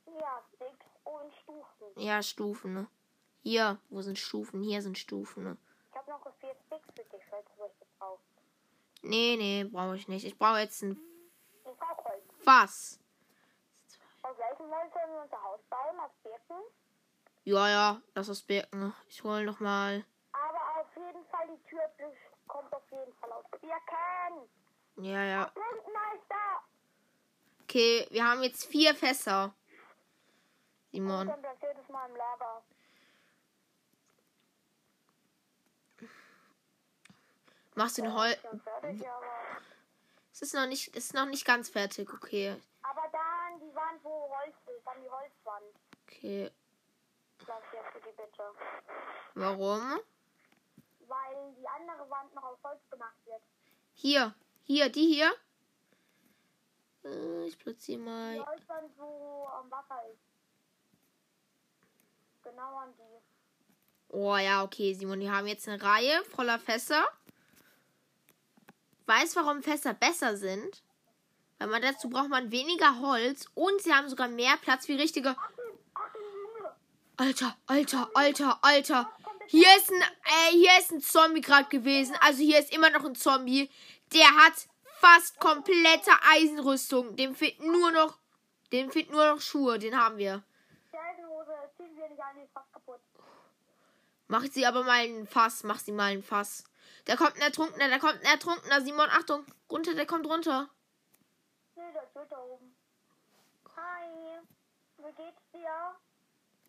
Ja, 0.06 0.42
Sticks 0.54 0.86
und 1.04 1.32
Stufen. 1.42 1.87
Ja, 1.98 2.22
Stufen. 2.22 2.74
Ne? 2.74 2.86
Hier, 3.42 3.78
wo 3.88 4.02
sind 4.02 4.18
Stufen? 4.18 4.62
Hier 4.62 4.82
sind 4.82 4.98
Stufen. 4.98 5.44
Ne? 5.44 5.56
Ich 5.90 5.96
habe 5.96 6.10
noch 6.10 6.22
vier 6.38 6.54
Sticks 6.66 6.86
für 6.86 7.04
dich, 7.04 7.22
falls 7.30 7.44
du 7.44 7.62
welche 7.62 7.86
brauchst. 7.98 8.24
Nee, 9.02 9.36
nee, 9.36 9.64
brauche 9.64 9.96
ich 9.96 10.08
nicht. 10.08 10.24
Ich 10.24 10.38
brauche 10.38 10.58
jetzt 10.58 10.82
ein 10.82 11.00
Ich 11.64 11.76
brauche 11.78 12.04
Holz. 12.04 12.24
Fass. 12.40 13.00
Aus 14.22 14.36
welchem 14.36 14.70
Holz 14.74 14.92
sollen 14.92 15.12
wir 15.12 15.22
unser 15.22 15.42
Haus 15.42 15.60
bauen? 15.70 16.00
Aus 16.00 16.10
Birken? 16.22 16.62
Ja, 17.44 17.68
ja, 17.68 18.02
das 18.14 18.42
Birken. 18.42 18.94
Ich 19.08 19.22
hole 19.24 19.44
noch 19.44 19.60
mal. 19.60 20.04
Aber 20.32 20.80
auf 20.80 20.96
jeden 20.96 21.24
Fall, 21.26 21.46
die 21.48 21.68
Tür 21.68 21.80
kommt 22.46 22.72
auf 22.72 22.90
jeden 22.90 23.12
Fall 23.14 23.32
aus 23.32 23.44
Birken. 23.50 24.48
Ja, 25.04 25.22
ja. 25.24 25.52
Okay, 27.62 28.06
wir 28.10 28.24
haben 28.24 28.42
jetzt 28.42 28.64
vier 28.64 28.94
Fässer. 28.94 29.54
Simon. 30.90 31.26
dann 31.28 31.40
platziert 31.40 31.76
es 31.78 31.88
mal 31.88 32.08
im 32.08 32.16
Lager. 32.16 32.62
Machst 37.74 37.98
du 37.98 38.02
den 38.02 38.12
Hol 38.14 38.34
Schon 38.42 38.60
fertig, 38.60 39.08
aber... 39.08 39.60
Es 40.32 40.42
ist 40.42 40.54
noch 40.54 40.66
nicht, 40.66 40.88
es 40.96 41.04
ist 41.06 41.14
noch 41.14 41.26
nicht 41.26 41.44
ganz 41.44 41.68
fertig, 41.68 42.12
okay. 42.12 42.56
Aber 42.82 43.08
da 43.12 43.18
an 43.18 43.60
die 43.60 43.74
Wand, 43.74 44.02
wo 44.02 44.28
Holz 44.36 44.54
ist, 44.66 44.86
an 44.86 44.96
die 45.02 45.10
Holzwand. 45.10 45.64
Okay. 46.06 46.50
Platzierst 47.38 47.94
du 47.94 47.98
die 48.00 48.16
bitte. 48.16 48.44
Warum? 49.34 50.00
Weil 51.06 51.54
die 51.54 51.68
andere 51.68 52.08
Wand 52.10 52.34
noch 52.34 52.42
aus 52.44 52.58
Holz 52.64 52.80
gemacht 52.90 53.16
wird. 53.26 53.42
Hier. 53.94 54.34
Hier, 54.64 54.88
die 54.90 55.06
hier. 55.14 55.32
Äh, 57.04 57.46
Ich 57.46 57.58
platziere 57.58 57.98
Die 57.98 58.04
mal. 58.04 58.46
Holzwand, 58.46 58.90
wo 58.98 59.46
am 59.46 59.70
Wasser 59.70 60.02
ist. 60.12 60.20
Genau 62.50 62.76
an 62.78 62.94
die. 62.96 63.18
Oh 64.08 64.36
ja, 64.36 64.62
okay, 64.62 64.94
Simon. 64.94 65.20
Wir 65.20 65.32
haben 65.32 65.46
jetzt 65.46 65.68
eine 65.68 65.82
Reihe 65.82 66.24
voller 66.34 66.58
Fässer. 66.58 67.06
Weißt 69.06 69.36
warum 69.36 69.62
Fässer 69.62 69.94
besser 69.94 70.36
sind? 70.36 70.82
Weil 71.58 71.68
man 71.68 71.82
dazu 71.82 72.08
braucht 72.08 72.28
man 72.28 72.50
weniger 72.50 73.00
Holz 73.00 73.46
und 73.54 73.82
sie 73.82 73.92
haben 73.92 74.08
sogar 74.08 74.28
mehr 74.28 74.56
Platz 74.62 74.88
wie 74.88 74.94
richtige. 74.94 75.36
Alter, 77.16 77.56
Alter, 77.66 78.10
Alter, 78.14 78.58
Alter. 78.62 79.12
Hier 79.48 79.68
ist 79.76 79.90
ein, 79.90 80.00
äh, 80.00 80.52
hier 80.52 80.70
ist 80.78 80.92
ein 80.92 81.00
Zombie 81.00 81.40
gerade 81.40 81.68
gewesen. 81.68 82.16
Also 82.20 82.42
hier 82.42 82.60
ist 82.60 82.72
immer 82.72 82.90
noch 82.90 83.04
ein 83.04 83.14
Zombie. 83.14 83.70
Der 84.12 84.28
hat 84.36 84.54
fast 85.00 85.38
komplette 85.38 86.12
Eisenrüstung. 86.30 87.16
Dem 87.16 87.34
fehlt 87.34 87.60
nur 87.60 87.90
noch, 87.90 88.18
dem 88.72 88.90
fehlt 88.90 89.10
nur 89.10 89.34
noch 89.34 89.40
Schuhe. 89.40 89.78
Den 89.78 89.98
haben 89.98 90.16
wir. 90.16 90.44
An, 92.16 92.36
die 92.36 92.42
ist 92.42 92.52
fast 92.52 92.72
kaputt. 92.72 93.00
Mach 94.28 94.42
sie 94.42 94.66
aber 94.66 94.84
mal 94.84 95.04
ein 95.04 95.26
Fass. 95.26 95.64
Mach 95.64 95.78
sie 95.78 95.92
mal 95.92 96.12
ein 96.12 96.22
Fass. 96.22 96.64
Da 97.04 97.16
kommt 97.16 97.36
ein 97.36 97.42
Ertrunkener, 97.42 97.88
da 97.88 97.98
kommt 97.98 98.20
ein 98.20 98.32
Ertrunkener. 98.32 98.80
Simon, 98.82 99.08
Achtung. 99.10 99.44
Runter, 99.70 99.94
der 99.94 100.06
kommt 100.06 100.26
runter. 100.26 100.68
Nee, 101.74 101.92
der 101.92 102.06
steht 102.10 102.30
da 102.30 102.42
oben. 102.42 102.74
Hi. 103.76 104.38
Wie 104.98 105.12
geht's 105.14 105.42
dir? 105.52 105.94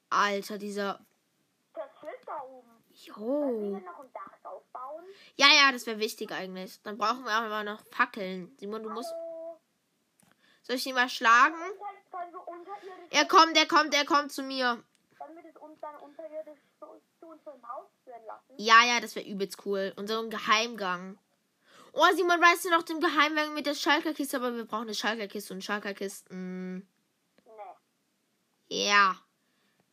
Alter, 0.10 0.58
dieser. 0.58 1.00
Der 1.76 1.90
Schild 2.00 2.20
da 2.26 2.42
oben. 2.44 2.70
Jo. 2.90 3.82
Ja, 5.36 5.48
ja, 5.48 5.72
das 5.72 5.86
wäre 5.86 6.00
wichtig 6.00 6.32
eigentlich. 6.32 6.82
Dann 6.84 6.98
brauchen 6.98 7.24
wir 7.24 7.32
aber 7.32 7.64
noch 7.64 7.84
Fackeln. 7.92 8.56
Simon, 8.58 8.84
du 8.84 8.90
musst. 8.90 9.14
Soll 10.64 10.76
ich 10.76 10.86
ihn 10.86 10.96
mal 10.96 11.10
schlagen? 11.10 11.56
Wir 12.12 12.48
unterirdisch... 12.48 13.08
Er 13.12 13.26
kommt, 13.26 13.58
er 13.58 13.68
kommt, 13.68 13.94
er 13.94 14.06
kommt 14.06 14.32
zu 14.32 14.44
mir. 14.44 14.84
Sollen 15.30 15.44
wir 15.44 15.52
das 15.52 15.62
uns 15.62 15.80
dann 15.80 15.96
unterirdisch 15.98 16.60
zu, 16.80 16.86
zu 17.20 17.28
unserem 17.28 17.62
Haus 17.68 17.88
führen 18.04 18.26
lassen? 18.26 18.56
Ja, 18.58 18.84
ja, 18.84 19.00
das 19.00 19.16
wäre 19.16 19.28
übelst 19.28 19.64
cool. 19.64 19.94
Und 19.96 20.08
so 20.08 20.20
ein 20.20 20.32
Geheimgang. 20.32 21.20
Oh, 21.94 22.08
Simon, 22.16 22.42
weißt 22.42 22.66
du 22.66 22.72
noch 22.72 22.82
den 22.82 23.00
Geheimgang 23.00 23.54
mit 23.54 23.68
der 23.68 23.76
Schalkerkiste? 23.76 24.38
Aber 24.38 24.56
wir 24.56 24.66
brauchen 24.66 24.84
eine 24.84 24.96
Schalkerkiste 24.96 25.54
und 25.54 25.64
Schalkerkisten. 25.64 26.88
Nee. 27.46 28.86
Ja. 28.86 29.18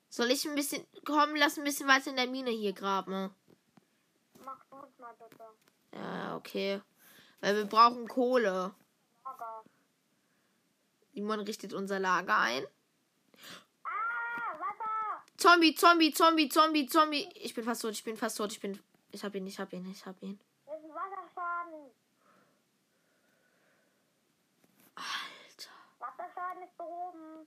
Soll 0.08 0.30
ich 0.30 0.48
ein 0.48 0.54
bisschen. 0.54 0.86
Komm, 1.04 1.34
lass 1.34 1.58
ein 1.58 1.64
bisschen 1.64 1.86
weiter 1.86 2.08
in 2.08 2.16
der 2.16 2.28
Mine 2.28 2.50
hier 2.50 2.72
graben. 2.72 3.34
Mach 4.42 4.64
du 4.70 4.76
uns 4.76 4.98
mal 4.98 5.14
bitte. 5.18 5.44
Ja, 5.92 6.36
okay. 6.36 6.80
Weil 7.40 7.56
wir 7.56 7.66
brauchen 7.66 8.08
Kohle. 8.08 8.74
Lager. 9.22 9.64
Simon 11.12 11.40
richtet 11.40 11.74
unser 11.74 11.98
Lager 11.98 12.38
ein. 12.38 12.66
Zombie, 15.36 15.74
Zombie, 15.74 16.12
Zombie, 16.12 16.48
Zombie, 16.48 16.86
Zombie. 16.86 17.28
Ich 17.34 17.54
bin 17.54 17.64
fast 17.64 17.82
tot, 17.82 17.92
ich 17.92 18.04
bin 18.04 18.16
fast 18.16 18.38
tot, 18.38 18.52
ich 18.52 18.60
bin. 18.60 18.78
Ich 19.12 19.22
hab 19.22 19.34
ihn, 19.34 19.46
ich 19.46 19.58
hab 19.58 19.72
ihn, 19.72 19.90
ich 19.90 20.04
hab 20.06 20.20
ihn. 20.22 20.38
Das 20.66 20.78
ist 20.78 20.84
ein 20.84 20.94
Wasserschaden. 20.94 21.90
Alter. 24.94 25.70
Wasserschaden 25.98 26.62
ist 26.62 26.76
behoben. 26.76 27.46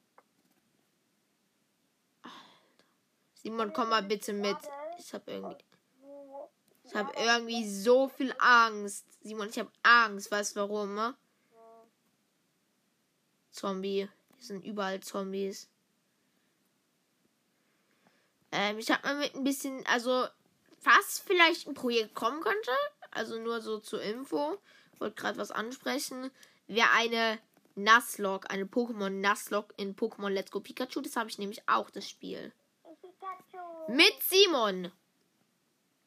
Simon, 3.34 3.74
komm 3.74 3.90
mal 3.90 4.04
bitte 4.04 4.34
mit. 4.34 4.58
Ich 4.98 5.14
hab 5.14 5.28
irgendwie. 5.28 5.58
Ich 6.84 6.96
habe 6.96 7.12
irgendwie 7.18 7.70
so 7.70 8.08
viel 8.08 8.34
Angst. 8.40 9.06
Simon, 9.24 9.50
ich 9.50 9.60
habe 9.60 9.72
Angst. 9.84 10.32
Weißt 10.32 10.56
du 10.56 10.62
warum? 10.62 10.96
Ne? 10.96 11.16
Zombie. 13.52 14.10
Hier 14.36 14.46
sind 14.46 14.64
überall 14.64 15.00
Zombies. 15.02 15.70
Ähm, 18.52 18.80
ich 18.80 18.90
habe 18.92 19.08
mal 19.08 19.16
mit 19.18 19.36
ein 19.36 19.44
bisschen, 19.44 19.86
also 19.86 20.28
was 20.84 21.20
vielleicht 21.20 21.68
ein 21.68 21.74
Projekt 21.74 22.16
kommen 22.16 22.42
könnte. 22.42 22.72
Also 23.12 23.40
nur 23.40 23.62
so 23.62 23.80
zur 23.80 24.02
Info. 24.02 24.58
Wollte 24.98 25.16
gerade 25.16 25.38
was 25.38 25.52
ansprechen. 25.52 26.32
Wäre 26.68 26.90
eine 26.92 27.40
Nuzlocke, 27.76 28.50
eine 28.50 28.66
Pokémon 28.66 29.10
Nuzlocke 29.10 29.74
in 29.78 29.96
Pokémon 29.96 30.30
Let's 30.30 30.52
Go 30.52 30.60
Pikachu. 30.60 31.02
Das 31.02 31.16
habe 31.16 31.30
ich 31.30 31.38
nämlich 31.38 31.68
auch, 31.68 31.90
das 31.90 32.08
Spiel. 32.08 32.52
Pikachu. 33.02 33.92
Mit 33.92 34.16
Simon. 34.22 34.92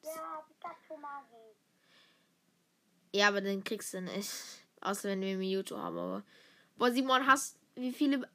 Ja, 0.03 0.45
Pikachu 0.49 0.97
mag 1.01 1.25
ich. 1.31 3.19
Ja, 3.19 3.29
aber 3.29 3.41
den 3.41 3.65
kriegst 3.65 3.95
du 3.95 4.01
nicht. 4.01 4.31
Außer 4.81 5.11
wenn 5.11 5.21
wir 5.21 5.37
Mewtwo 5.37 5.79
haben. 5.79 5.99
Aber. 5.99 6.23
Boah, 6.77 6.91
Simon, 6.91 7.27
hast. 7.27 7.59
Wie 7.75 7.93
viele. 7.93 8.29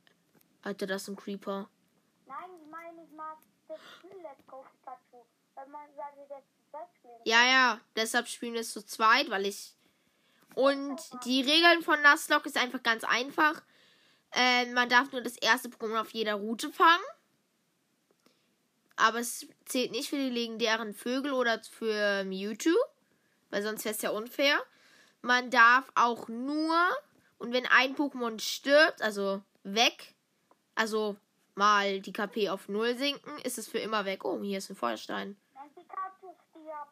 Alter, 0.63 0.87
das 0.87 1.03
ist 1.03 1.07
ein 1.09 1.15
Creeper. 1.15 1.69
Ja, 7.25 7.45
ja. 7.45 7.81
Deshalb 7.95 8.27
spielen 8.27 8.53
wir 8.53 8.61
es 8.61 8.73
zu 8.73 8.85
zweit, 8.85 9.29
weil 9.29 9.45
ich. 9.45 9.73
Und 10.55 10.99
die 11.25 11.41
Regeln 11.41 11.83
von 11.83 12.01
Nuzlocke 12.01 12.49
ist 12.49 12.57
einfach 12.57 12.81
ganz 12.81 13.03
einfach. 13.03 13.61
Äh, 14.31 14.65
man 14.71 14.89
darf 14.89 15.11
nur 15.11 15.21
das 15.21 15.37
erste 15.37 15.69
Pokémon 15.69 16.01
auf 16.01 16.11
jeder 16.11 16.35
Route 16.35 16.71
fangen. 16.71 17.03
Aber 18.95 19.19
es 19.19 19.45
zählt 19.65 19.91
nicht 19.91 20.09
für 20.09 20.15
die 20.15 20.29
legendären 20.29 20.93
Vögel 20.93 21.33
oder 21.33 21.61
für 21.63 22.23
Mewtwo. 22.23 22.75
Weil 23.49 23.61
sonst 23.61 23.85
wäre 23.85 23.95
es 23.95 24.01
ja 24.01 24.09
unfair. 24.09 24.59
Man 25.21 25.51
darf 25.51 25.91
auch 25.95 26.27
nur. 26.27 26.75
Und 27.37 27.53
wenn 27.53 27.67
ein 27.67 27.95
Pokémon 27.95 28.39
stirbt, 28.39 29.01
also 29.01 29.43
weg, 29.63 30.15
also 30.73 31.17
mal 31.57 31.99
die 31.99 32.13
KP 32.13 32.49
auf 32.49 32.69
Null 32.69 32.95
sinken, 32.95 33.37
ist 33.39 33.57
es 33.57 33.67
für 33.67 33.79
immer 33.79 34.05
weg. 34.05 34.23
Oh, 34.25 34.41
hier 34.41 34.59
ist 34.59 34.69
ein 34.69 34.75
Feuerstein. 34.75 35.35
Wenn 35.53 35.73
Pikachu 35.73 36.35
stirbt. 36.49 36.91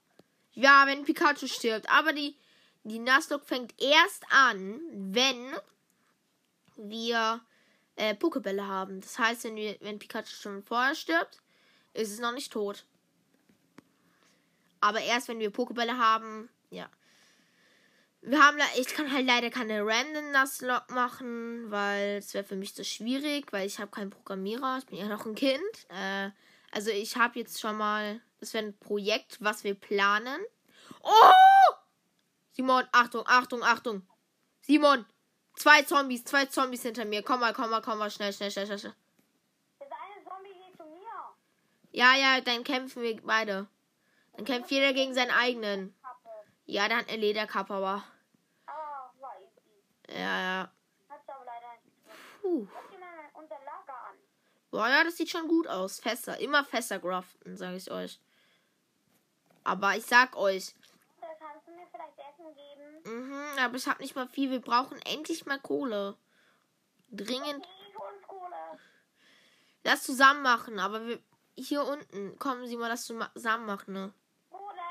Ja, 0.54 0.84
wenn 0.88 1.04
Pikachu 1.04 1.48
stirbt. 1.48 1.90
Aber 1.90 2.14
die, 2.14 2.36
die 2.84 3.00
Nuzlocke 3.00 3.46
fängt 3.46 3.82
erst 3.82 4.26
an, 4.30 4.82
wenn 4.92 5.54
wir 6.76 7.42
äh, 7.96 8.16
Pokebälle 8.16 8.68
haben. 8.68 9.02
Das 9.02 9.18
heißt, 9.20 9.46
wenn, 9.46 9.56
wir, 9.56 9.78
wenn 9.82 10.00
Pikachu 10.00 10.28
schon 10.28 10.64
vorher 10.64 10.96
stirbt, 10.96 11.42
ist 11.94 12.12
es 12.12 12.20
noch 12.20 12.34
nicht 12.34 12.52
tot. 12.52 12.86
Aber 14.82 15.02
erst 15.02 15.28
wenn 15.28 15.40
wir 15.40 15.50
Pokebälle 15.50 15.98
haben, 15.98 16.50
ja. 16.70 16.90
Wir 18.28 18.44
haben 18.44 18.58
ich 18.76 18.88
kann 18.88 19.12
halt 19.12 19.28
leider 19.28 19.52
keine 19.52 19.86
Random 19.86 20.32
Nuzlocke 20.32 20.92
machen, 20.92 21.70
weil 21.70 22.18
es 22.18 22.34
wäre 22.34 22.44
für 22.44 22.56
mich 22.56 22.74
so 22.74 22.84
schwierig, 22.84 23.54
weil 23.54 23.68
ich 23.68 23.80
habe 23.80 23.92
keinen 23.92 24.10
Programmierer, 24.10 24.80
ich 24.80 24.88
bin 24.88 24.98
ja 24.98 25.06
noch 25.06 25.28
ein 25.28 25.36
Kind. 25.36 25.62
Äh, 25.90 26.32
also 26.72 26.90
ich 26.90 27.18
habe 27.18 27.38
jetzt 27.38 27.62
schon 27.62 27.78
mal, 27.78 28.20
das 28.40 28.56
wäre 28.56 28.66
ein 28.66 28.78
Projekt, 28.80 29.38
was 29.42 29.64
wir 29.64 29.76
planen. 29.76 30.42
Oh! 31.04 31.76
Simon, 32.54 32.88
Achtung, 32.92 33.24
Achtung, 33.28 33.62
Achtung. 33.62 34.02
Simon, 34.62 35.06
zwei 35.56 35.84
Zombies, 35.84 36.26
zwei 36.26 36.46
Zombies 36.48 36.82
hinter 36.82 37.06
mir. 37.06 37.22
Komm 37.22 37.42
mal, 37.42 37.54
komm 37.54 37.70
mal, 37.70 37.84
komm 37.84 38.00
mal, 38.00 38.10
schnell, 38.10 38.34
schnell, 38.34 38.50
schnell, 38.50 38.66
schnell. 38.66 38.80
schnell. 38.80 38.96
Das 39.78 39.90
eine 39.92 40.24
Zombie 40.24 40.50
geht 40.50 40.76
zu 40.76 40.84
mir. 40.84 41.06
Ja, 41.92 42.16
ja, 42.16 42.42
dann 42.42 42.64
kämpfen 42.64 43.04
wir 43.04 43.22
beide. 43.22 43.68
Dann 44.36 44.46
kämpft 44.46 44.72
jeder 44.72 44.94
gegen 44.94 45.14
seinen 45.14 45.32
eigenen. 45.32 45.96
Ja, 46.66 46.88
der 46.88 46.98
hat 46.98 47.10
eine 47.10 47.22
Lederkappe, 47.22 47.76
aber. 47.76 48.04
Ja, 50.16 50.40
ja. 50.42 50.72
Uh. 52.44 52.66
Guck 52.66 52.92
dir 52.92 53.00
mal 53.00 53.08
unser 53.34 53.56
Lager 53.56 54.08
an. 54.10 54.16
Boah, 54.72 54.88
ja, 54.88 55.04
das 55.04 55.18
sieht 55.18 55.30
schon 55.30 55.48
gut 55.48 55.68
aus. 55.68 56.00
Fässer. 56.00 56.40
Immer 56.40 56.64
Fässer 56.64 57.00
craften, 57.00 57.58
sage 57.58 57.78
ich 57.78 57.92
euch. 57.92 58.20
Aber 59.64 59.96
ich 59.96 60.06
sag 60.06 60.36
euch, 60.36 60.76
Da 61.20 61.28
kannst 61.40 61.68
du 61.68 61.72
mir 61.72 61.88
vielleicht 61.92 62.20
Essen 62.20 62.54
geben. 62.54 63.28
mhm, 63.28 63.60
aber 63.60 63.76
ich 63.76 63.88
hab 63.88 64.00
nicht 64.00 64.16
mal 64.16 64.28
viel. 64.28 64.52
Wir 64.52 64.62
brauchen 64.62 65.02
endlich 65.02 65.46
mal 65.46 65.60
Kohle. 65.60 66.16
Dringend. 67.10 67.68
Lass 69.84 70.04
zusammen 70.04 70.42
machen, 70.42 70.80
aber 70.80 71.06
wir. 71.06 71.20
Hier 71.58 71.84
unten. 71.86 72.38
Kommen 72.38 72.68
Sie 72.68 72.76
mal, 72.76 72.90
das 72.90 73.06
zusammen 73.06 73.66
machen, 73.66 73.94
ne? 73.94 74.14
Kohle. 74.50 74.82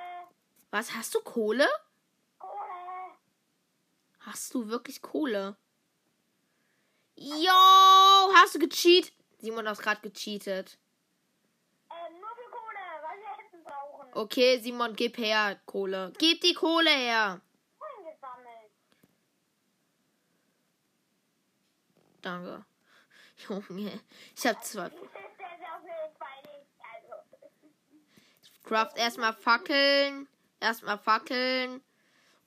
Was, 0.71 0.95
hast 0.95 1.15
du? 1.15 1.21
Kohle. 1.21 1.69
Hast 4.27 4.55
du 4.55 4.69
wirklich 4.69 5.03
Kohle? 5.03 5.57
Yo, 7.17 8.33
hast 8.35 8.55
du 8.55 8.59
gecheatet? 8.59 9.13
Simon 9.39 9.69
hat 9.69 9.79
gerade 9.79 10.01
gecheatet. 10.01 10.79
Ähm, 11.91 12.21
nur 12.21 12.31
für 12.31 12.51
Kohle, 12.51 12.79
weil 13.03 13.19
wir 13.19 13.47
Essen 13.47 13.63
brauchen. 13.63 14.09
Okay, 14.15 14.59
Simon, 14.61 14.97
gib 14.97 15.19
her 15.19 15.61
Kohle. 15.67 16.13
Gib 16.19 16.41
die 16.41 16.55
Kohle 16.55 16.91
her. 16.91 17.41
Danke. 22.25 22.65
Junge, 23.49 24.01
ich 24.35 24.47
hab 24.47 24.65
zwei. 24.65 24.85
Jeden 24.89 24.99
Fall 24.99 26.41
nicht. 26.43 26.71
Also. 26.95 27.15
Craft 28.65 28.97
erstmal 28.97 29.35
Fackeln. 29.35 30.27
Erstmal 30.59 30.99
Fackeln. 30.99 31.83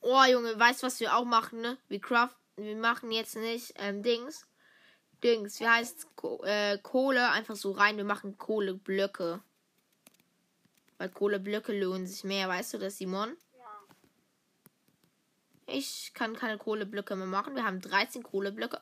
Oh, 0.02 0.24
Junge, 0.24 0.58
weißt 0.58 0.84
du, 0.84 0.88
was 0.88 1.00
wir 1.00 1.16
auch 1.16 1.26
machen, 1.26 1.62
ne? 1.62 1.78
Wir 1.88 2.00
craft, 2.00 2.36
wir 2.56 2.76
machen 2.76 3.12
jetzt 3.12 3.36
nicht 3.36 3.74
ähm, 3.78 4.04
Dings. 4.04 4.48
Dings, 5.24 5.60
wie 5.60 5.68
heißt 5.68 6.16
Ko 6.16 6.44
äh, 6.44 6.78
Kohle 6.78 7.32
einfach 7.32 7.56
so 7.56 7.72
rein. 7.72 7.98
Wir 7.98 8.04
machen 8.04 8.38
Kohleblöcke. 8.38 9.42
Weil 10.98 11.10
Kohleblöcke 11.10 11.78
lohnen 11.80 12.08
sich 12.08 12.24
mehr, 12.24 12.48
weißt 12.48 12.76
du 12.76 12.78
das, 12.78 12.98
Simon? 12.98 13.36
Ja. 13.58 13.66
Ich 15.68 16.12
kann 16.14 16.36
keine 16.36 16.58
Kohleblöcke 16.58 17.16
mehr 17.16 17.28
machen. 17.28 17.56
Wir 17.56 17.66
haben 17.66 17.82
13 17.82 18.24
Kohleblöcke. 18.24 18.82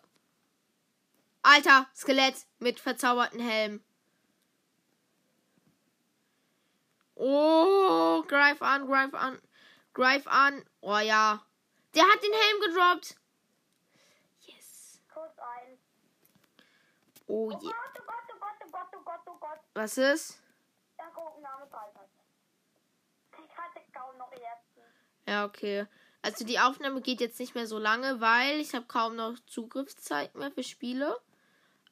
Alter, 1.41 1.88
Skelett 1.95 2.36
mit 2.60 2.80
verzauberten 2.80 3.39
Helm. 3.39 3.84
Oh, 7.15 8.23
greif 8.28 8.62
an, 8.62 8.88
greif 8.88 9.13
an, 9.13 9.39
greif 9.96 10.28
an. 10.28 10.64
Oh 10.82 10.98
ja. 11.00 11.42
Der 11.96 12.04
hat 12.04 12.22
den 12.22 12.34
Helm 12.34 12.62
gedroppt. 12.62 13.16
Yes. 14.42 15.02
Kurz 15.12 15.38
ein. 15.40 15.80
Oh 17.28 17.48
Oh 17.48 17.52
je. 17.52 17.58
Gott, 17.58 17.76
oh 18.00 18.04
Gott, 18.06 18.24
oh 18.32 18.40
Gott, 18.40 18.56
oh 18.64 18.70
Gott, 18.70 18.88
oh 18.96 19.04
Gott, 19.04 19.22
oh 19.26 19.38
Gott. 19.40 19.60
Was 19.74 19.98
ist? 19.98 20.40
Der 21.00 21.08
Gruppenname 21.14 21.66
Dreifach. 21.68 22.02
Ich 23.44 23.58
hatte 23.58 23.80
kaum 23.94 24.18
noch 24.18 24.32
ersten. 24.32 24.82
Ja, 25.28 25.46
okay. 25.46 25.88
Also 26.22 26.46
die 26.46 26.60
Aufnahme 26.60 27.02
geht 27.02 27.20
jetzt 27.22 27.40
nicht 27.40 27.56
mehr 27.56 27.68
so 27.68 27.80
lange, 27.80 28.20
weil 28.20 28.60
ich 28.60 28.74
habe 28.76 28.86
kaum 28.86 29.16
noch 29.16 29.38
Zugriffszeit 29.48 30.36
mehr 30.36 30.52
für 30.52 30.64
Spiele. 30.64 31.20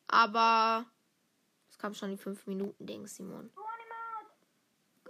Aber 0.08 0.86
es 1.70 1.78
kam 1.78 1.94
schon 1.94 2.12
die 2.12 2.18
5 2.18 2.48
Minuten 2.48 2.86
Ding, 2.86 3.08
Simon. 3.08 3.52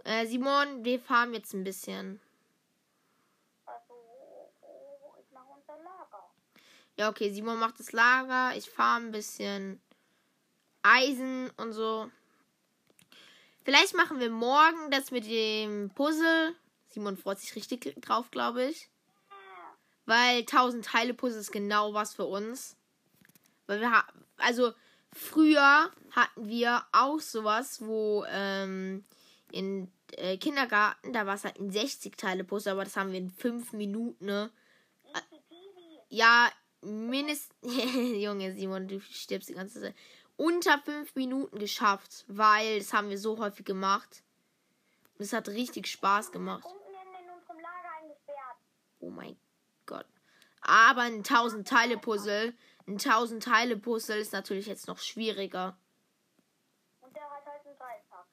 Äh, 0.06 0.26
Simon, 0.28 0.84
wir 0.84 1.00
farmen 1.00 1.34
jetzt 1.34 1.54
ein 1.54 1.64
bisschen. 1.64 2.20
Also, 3.66 3.94
oh, 4.62 5.16
ich 5.18 5.32
mache 5.32 5.48
unser 5.56 5.78
Lager. 5.78 6.30
Ja, 6.98 7.10
okay, 7.10 7.32
Simon 7.32 7.60
macht 7.60 7.80
das 7.80 7.92
Lager. 7.92 8.56
Ich 8.56 8.70
farm 8.70 9.08
ein 9.08 9.12
bisschen 9.12 9.82
Eisen 10.84 11.50
und 11.58 11.74
so. 11.74 12.10
Vielleicht 13.64 13.96
machen 13.96 14.20
wir 14.20 14.30
morgen 14.30 14.92
das 14.92 15.12
mit 15.12 15.26
dem 15.26 15.90
Puzzle. 15.96 16.56
Simon 16.88 17.18
freut 17.18 17.40
sich 17.40 17.56
richtig 17.56 17.96
drauf, 18.02 18.30
glaube 18.30 18.66
ich. 18.66 18.90
Weil 20.06 20.40
1000 20.40 20.86
Teile 20.86 21.14
Puzzle 21.14 21.40
ist 21.40 21.52
genau 21.52 21.94
was 21.94 22.14
für 22.14 22.26
uns. 22.26 22.76
Weil 23.66 23.80
wir 23.80 23.92
haben, 23.92 24.26
also 24.38 24.74
früher 25.14 25.90
hatten 26.12 26.48
wir 26.48 26.84
auch 26.92 27.20
sowas, 27.20 27.82
wo 27.82 28.26
ähm, 28.28 29.06
in 29.52 29.90
äh, 30.12 30.38
Kindergarten, 30.38 31.14
da 31.14 31.26
war 31.26 31.36
es 31.36 31.46
halt 31.46 31.60
ein 31.60 31.72
60 31.72 32.18
Teile 32.18 32.44
Puzzle, 32.44 32.74
aber 32.74 32.84
das 32.84 32.98
haben 32.98 33.12
wir 33.12 33.20
in 33.20 33.32
5 33.32 33.74
Minuten, 33.74 34.26
ne? 34.26 34.52
Ja, 36.10 36.52
mindestens. 36.84 37.54
Junge, 37.64 38.54
Simon, 38.54 38.88
du 38.88 39.00
stirbst 39.00 39.50
die 39.50 39.54
ganze 39.54 39.82
Zeit. 39.82 39.96
Unter 40.36 40.80
fünf 40.80 41.16
Minuten 41.16 41.60
geschafft, 41.60 42.26
weil 42.28 42.80
das 42.80 42.92
haben 42.94 43.10
wir 43.10 43.18
so 43.18 43.38
häufig 43.38 43.66
gemacht. 43.66 44.24
Und 45.18 45.26
es 45.26 45.34
hat 45.34 45.48
richtig 45.50 45.88
Spaß 45.88 46.32
gemacht. 46.32 46.66
Oh 49.00 49.10
mein 49.10 49.38
Gott. 49.86 50.06
Aber 50.62 51.02
ein 51.02 51.18
1000 51.18 51.68
Teile 51.68 51.98
Puzzle, 51.98 52.54
ein 52.88 52.94
1000 52.94 53.44
Teile 53.44 53.76
Puzzle 53.78 54.18
ist 54.18 54.32
natürlich 54.32 54.66
jetzt 54.66 54.88
noch 54.88 54.98
schwieriger. 55.00 55.76
Und 57.02 57.14
der 57.16 57.24
hat 57.24 57.46
halt 57.46 57.66
einen 57.66 57.78
Dreifach. 57.78 58.26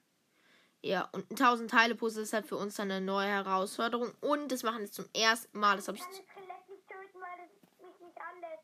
Ja, 0.82 1.08
und 1.12 1.28
ein 1.30 1.36
1000 1.36 1.70
Teile 1.70 1.94
Puzzle 1.96 2.22
ist 2.22 2.32
halt 2.32 2.46
für 2.46 2.56
uns 2.56 2.76
dann 2.76 2.90
eine 2.90 3.04
neue 3.04 3.26
Herausforderung. 3.26 4.14
Und 4.20 4.52
das 4.52 4.62
machen 4.62 4.80
wir 4.80 4.90
zum 4.90 5.06
ersten 5.12 5.58
Mal. 5.58 5.74
Das 5.76 5.88
habe 5.88 5.98
Ich 5.98 6.04
ich. 6.04 6.08
kann 6.08 6.16
das 6.16 6.32
Skelett 6.32 6.68
nicht 6.70 6.86
töten, 6.88 7.20
weil 7.20 7.46
es 7.46 7.82
mich 7.82 8.00
nicht 8.00 8.18
anlässt 8.20 8.44
an 8.44 8.56
sich. 8.58 8.60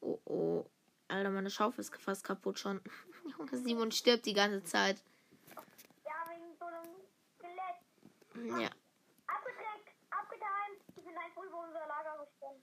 Oh 0.00 0.20
oh. 0.24 0.66
Alter, 1.08 1.30
meine 1.30 1.50
Schaufel 1.50 1.80
ist 1.80 1.94
fast 1.96 2.24
kaputt 2.24 2.58
schon. 2.58 2.80
Junge, 3.38 3.56
Simon 3.58 3.92
stirbt 3.92 4.26
die 4.26 4.32
ganze 4.32 4.64
Zeit. 4.64 5.02
Ja, 6.04 6.12
wegen 6.28 6.56
so 6.58 6.64
einem 6.64 6.90
Skelett. 7.38 8.60
Ja. 8.60 8.70
Abgedeckt, 9.26 9.94
abgetimt. 10.10 10.96
Ich 10.96 11.04
bin 11.04 11.16
einfach 11.16 11.42
über 11.42 11.58
unser 11.66 11.86
Lager 11.86 12.24
gesprungen. 12.24 12.62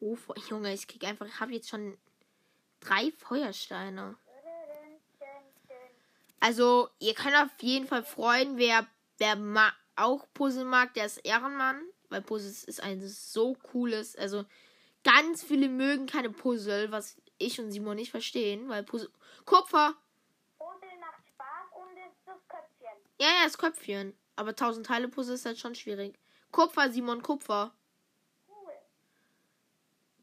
Oh, 0.00 0.16
Junge, 0.48 0.72
ich 0.72 0.86
krieg 0.86 1.04
einfach, 1.04 1.26
ich 1.26 1.40
habe 1.40 1.52
jetzt 1.52 1.68
schon 1.68 1.98
drei 2.80 3.10
Feuersteine. 3.12 4.16
Also, 6.40 6.88
ihr 6.98 7.14
könnt 7.14 7.36
auf 7.36 7.50
jeden 7.60 7.86
Fall 7.86 8.02
freuen, 8.02 8.56
wer, 8.56 8.86
wer 9.18 9.36
ma 9.36 9.72
auch 9.96 10.26
Puzzle 10.32 10.64
mag, 10.64 10.94
der 10.94 11.04
ist 11.06 11.18
Ehrenmann. 11.18 11.82
Weil 12.08 12.22
Puzzle 12.22 12.50
ist 12.50 12.82
ein 12.82 13.06
so 13.06 13.54
cooles, 13.54 14.16
also 14.16 14.44
ganz 15.04 15.42
viele 15.42 15.68
mögen 15.68 16.06
keine 16.06 16.30
Puzzle, 16.30 16.90
was 16.92 17.16
ich 17.38 17.60
und 17.60 17.70
Simon 17.70 17.96
nicht 17.96 18.10
verstehen, 18.10 18.68
weil 18.68 18.82
Puzzle. 18.82 19.10
Kupfer! 19.44 19.94
Puzzle 20.58 20.98
macht 21.00 21.26
Spaß 21.26 21.82
und 21.82 21.96
ist 21.96 22.20
das 22.26 22.46
Köpfchen. 22.48 22.96
Ja, 23.18 23.28
ja, 23.28 23.44
das 23.44 23.58
Köpfchen. 23.58 24.16
Aber 24.36 24.50
1000 24.50 24.86
Teile 24.86 25.08
Puzzle 25.08 25.34
ist 25.34 25.46
halt 25.46 25.58
schon 25.58 25.74
schwierig. 25.74 26.18
Kupfer, 26.52 26.90
Simon, 26.90 27.22
Kupfer. 27.22 27.72
Cool. 28.48 28.72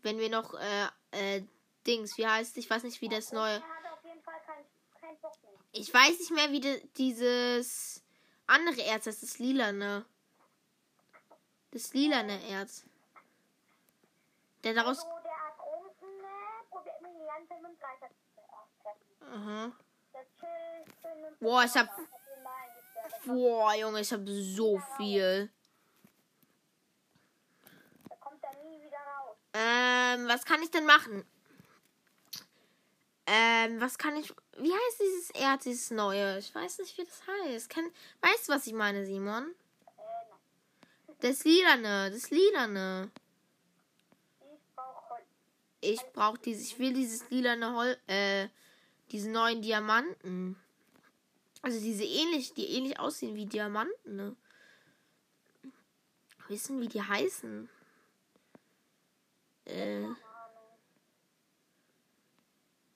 Wenn 0.01 0.19
wir 0.19 0.29
noch, 0.29 0.53
äh, 0.53 0.87
äh, 1.11 1.43
Dings, 1.85 2.17
wie 2.17 2.27
heißt, 2.27 2.57
ich 2.57 2.69
weiß 2.69 2.83
nicht, 2.83 3.01
wie 3.01 3.09
das 3.09 3.31
neue. 3.31 3.55
Hat 3.55 3.63
auf 3.93 4.03
jeden 4.03 4.21
Fall 4.21 4.39
keinen 4.45 4.65
kein 4.99 5.13
mehr. 5.13 5.59
Ich 5.71 5.93
weiß 5.93 6.19
nicht 6.19 6.31
mehr, 6.31 6.51
wie 6.51 6.59
de, 6.59 6.87
dieses 6.97 8.03
andere 8.45 8.81
Erz 8.81 9.07
heißt, 9.07 9.23
das 9.23 9.39
lilane. 9.39 10.05
Das 11.71 11.93
lilane 11.93 12.45
Erz. 12.49 12.85
Der 14.67 14.83
daraus. 14.83 14.99
Also 14.99 15.09
der 15.23 15.31
Ertrunkene 15.31 16.27
probiert 16.69 17.01
mich 17.01 17.11
die 17.13 17.25
ganze 17.25 17.47
Zeit 17.49 17.61
mit 17.61 17.71
dem 17.71 17.79
Dreier 17.79 18.09
zu. 18.09 19.25
Aha. 19.25 19.71
Chillt 20.39 21.39
Boah, 21.39 21.63
ich 21.63 21.75
hab- 21.75 21.87
hab. 21.89 23.25
Boah, 23.25 23.73
Junge, 23.75 24.01
ich 24.01 24.11
habe 24.11 24.25
so 24.27 24.79
viel. 24.97 25.49
Da 28.09 28.15
kommt 28.15 28.43
er 28.43 28.63
nie 28.63 28.81
wieder 28.81 28.97
raus. 28.97 29.37
Ähm, 29.53 30.27
was 30.27 30.43
kann 30.45 30.61
ich 30.61 30.71
denn 30.71 30.85
machen? 30.85 31.25
Ähm, 33.25 33.79
was 33.81 33.97
kann 33.97 34.15
ich. 34.15 34.33
Wie 34.57 34.71
heißt 34.73 34.99
dieses 34.99 35.29
Erz, 35.31 35.63
dieses 35.63 35.91
neue? 35.91 36.39
Ich 36.39 36.53
weiß 36.55 36.79
nicht, 36.79 36.97
wie 36.97 37.03
das 37.05 37.21
heißt. 37.27 37.69
Kann, 37.69 37.89
weißt 38.21 38.47
du, 38.49 38.53
was 38.53 38.65
ich 38.67 38.73
meine, 38.73 39.05
Simon? 39.05 39.53
Äh. 39.97 41.11
Das 41.19 41.43
Lilane, 41.43 42.09
das 42.11 42.29
Lilane. 42.31 43.11
Ich 45.89 46.01
brauche 46.11 46.37
dieses, 46.39 46.73
ich 46.73 46.79
will 46.79 46.93
dieses 46.93 47.29
lilane 47.29 47.73
Hol, 47.73 47.97
äh, 48.07 48.49
diese 49.11 49.29
neuen 49.29 49.61
Diamanten. 49.61 50.57
Also 51.61 51.79
diese 51.79 52.03
ähnlich, 52.03 52.53
die 52.53 52.65
ähnlich 52.65 52.99
aussehen 52.99 53.35
wie 53.35 53.45
Diamanten, 53.45 54.15
ne? 54.17 54.35
Wissen, 56.49 56.81
wie 56.81 56.89
die 56.89 57.01
heißen? 57.01 57.69
Äh, 59.63 60.03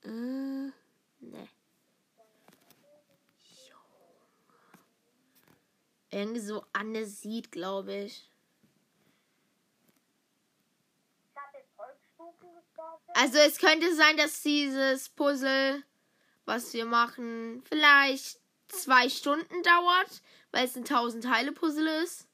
äh, 0.02 0.72
ne. 1.20 1.48
Irgendwie 6.10 6.40
so 6.40 6.66
Andesit, 6.74 7.50
glaube 7.50 7.94
ich. 7.94 8.30
Ich 11.30 11.40
habe 11.40 11.56
jetzt 11.56 11.78
Holzstufen 11.78 12.54
gestartet. 12.54 13.01
Also 13.14 13.38
es 13.38 13.58
könnte 13.58 13.94
sein, 13.94 14.16
dass 14.16 14.42
dieses 14.42 15.08
Puzzle, 15.10 15.82
was 16.44 16.72
wir 16.72 16.84
machen, 16.84 17.62
vielleicht 17.68 18.40
zwei 18.68 19.08
Stunden 19.08 19.62
dauert, 19.62 20.22
weil 20.50 20.64
es 20.66 20.76
ein 20.76 20.84
1000 20.84 21.24
Teile 21.24 21.52
Puzzle 21.52 21.86
ist. 22.02 22.26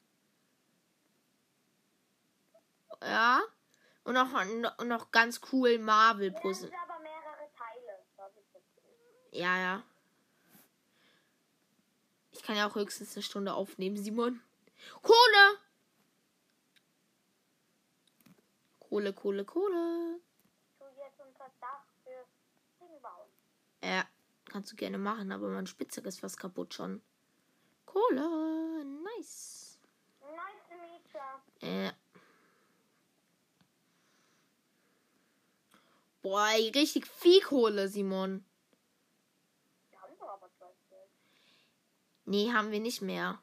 Ja. 3.02 3.40
Und 4.04 4.14
noch, 4.14 4.32
und 4.78 4.88
noch 4.88 5.10
ganz 5.10 5.40
cool 5.52 5.78
Marvel 5.78 6.32
Puzzle. 6.32 6.70
sind 6.70 6.74
aber 6.82 6.98
mehrere 7.00 7.50
Teile. 7.56 7.98
Okay. 8.16 9.38
Ja, 9.38 9.58
ja. 9.58 9.82
Ich 12.30 12.42
kann 12.42 12.56
ja 12.56 12.68
auch 12.68 12.74
höchstens 12.74 13.14
eine 13.16 13.22
Stunde 13.22 13.52
aufnehmen, 13.52 13.96
Simon. 13.96 14.40
Kohle! 15.02 15.58
Kohle, 18.80 19.12
Kohle, 19.12 19.44
Kohle. 19.44 20.20
Tu 20.78 20.84
jetzt 20.96 21.20
unter 21.20 21.50
Dach 21.60 21.84
für 22.04 22.24
Ding 22.80 22.97
bauen. 23.08 23.28
Ja, 23.82 24.04
kannst 24.46 24.72
du 24.72 24.76
gerne 24.76 24.98
machen, 24.98 25.32
aber 25.32 25.48
mein 25.48 25.66
Spitzhack 25.66 26.06
ist 26.06 26.20
fast 26.20 26.38
kaputt 26.38 26.74
schon. 26.74 27.02
Kohle, 27.86 28.84
nice. 28.84 29.78
Nice 30.20 30.68
to 30.68 30.74
meet 30.76 31.12
ya. 31.12 31.84
Ja. 31.84 31.92
Boah, 36.22 36.48
richtig 36.74 37.06
viel 37.06 37.40
Kohle, 37.42 37.88
Simon. 37.88 38.44
Wir 39.90 40.00
haben 40.00 40.12
doch 40.18 40.28
aber 40.28 40.50
zwei 40.58 40.66
Stück. 40.86 40.98
Nee, 42.26 42.52
haben 42.52 42.70
wir 42.70 42.80
nicht 42.80 43.00
mehr. 43.00 43.40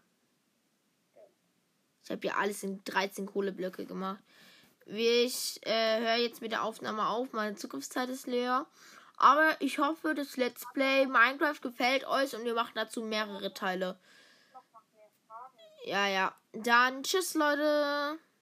Ich 2.03 2.11
habe 2.11 2.27
ja 2.27 2.35
alles 2.35 2.61
in 2.61 2.83
13 2.83 3.25
Kohleblöcke 3.25 3.85
gemacht. 3.87 4.21
Ich 4.85 5.59
äh, 5.65 5.99
höre 5.99 6.17
jetzt 6.17 6.41
mit 6.41 6.51
der 6.51 6.63
Aufnahme 6.63 7.07
auf. 7.07 7.33
Meine 7.33 7.55
Zukunftszeit 7.55 8.09
ist 8.09 8.27
leer. 8.27 8.67
Aber 9.17 9.55
ich 9.59 9.79
hoffe, 9.79 10.13
das 10.13 10.37
Let's 10.37 10.65
Play 10.73 11.05
Minecraft 11.05 11.61
gefällt 11.61 12.05
euch 12.05 12.35
und 12.35 12.43
wir 12.45 12.53
machen 12.53 12.73
dazu 12.75 13.01
mehrere 13.01 13.53
Teile. 13.53 13.99
Ja, 15.85 16.07
ja. 16.07 16.35
Dann 16.53 17.03
tschüss, 17.03 17.33
Leute. 17.35 18.19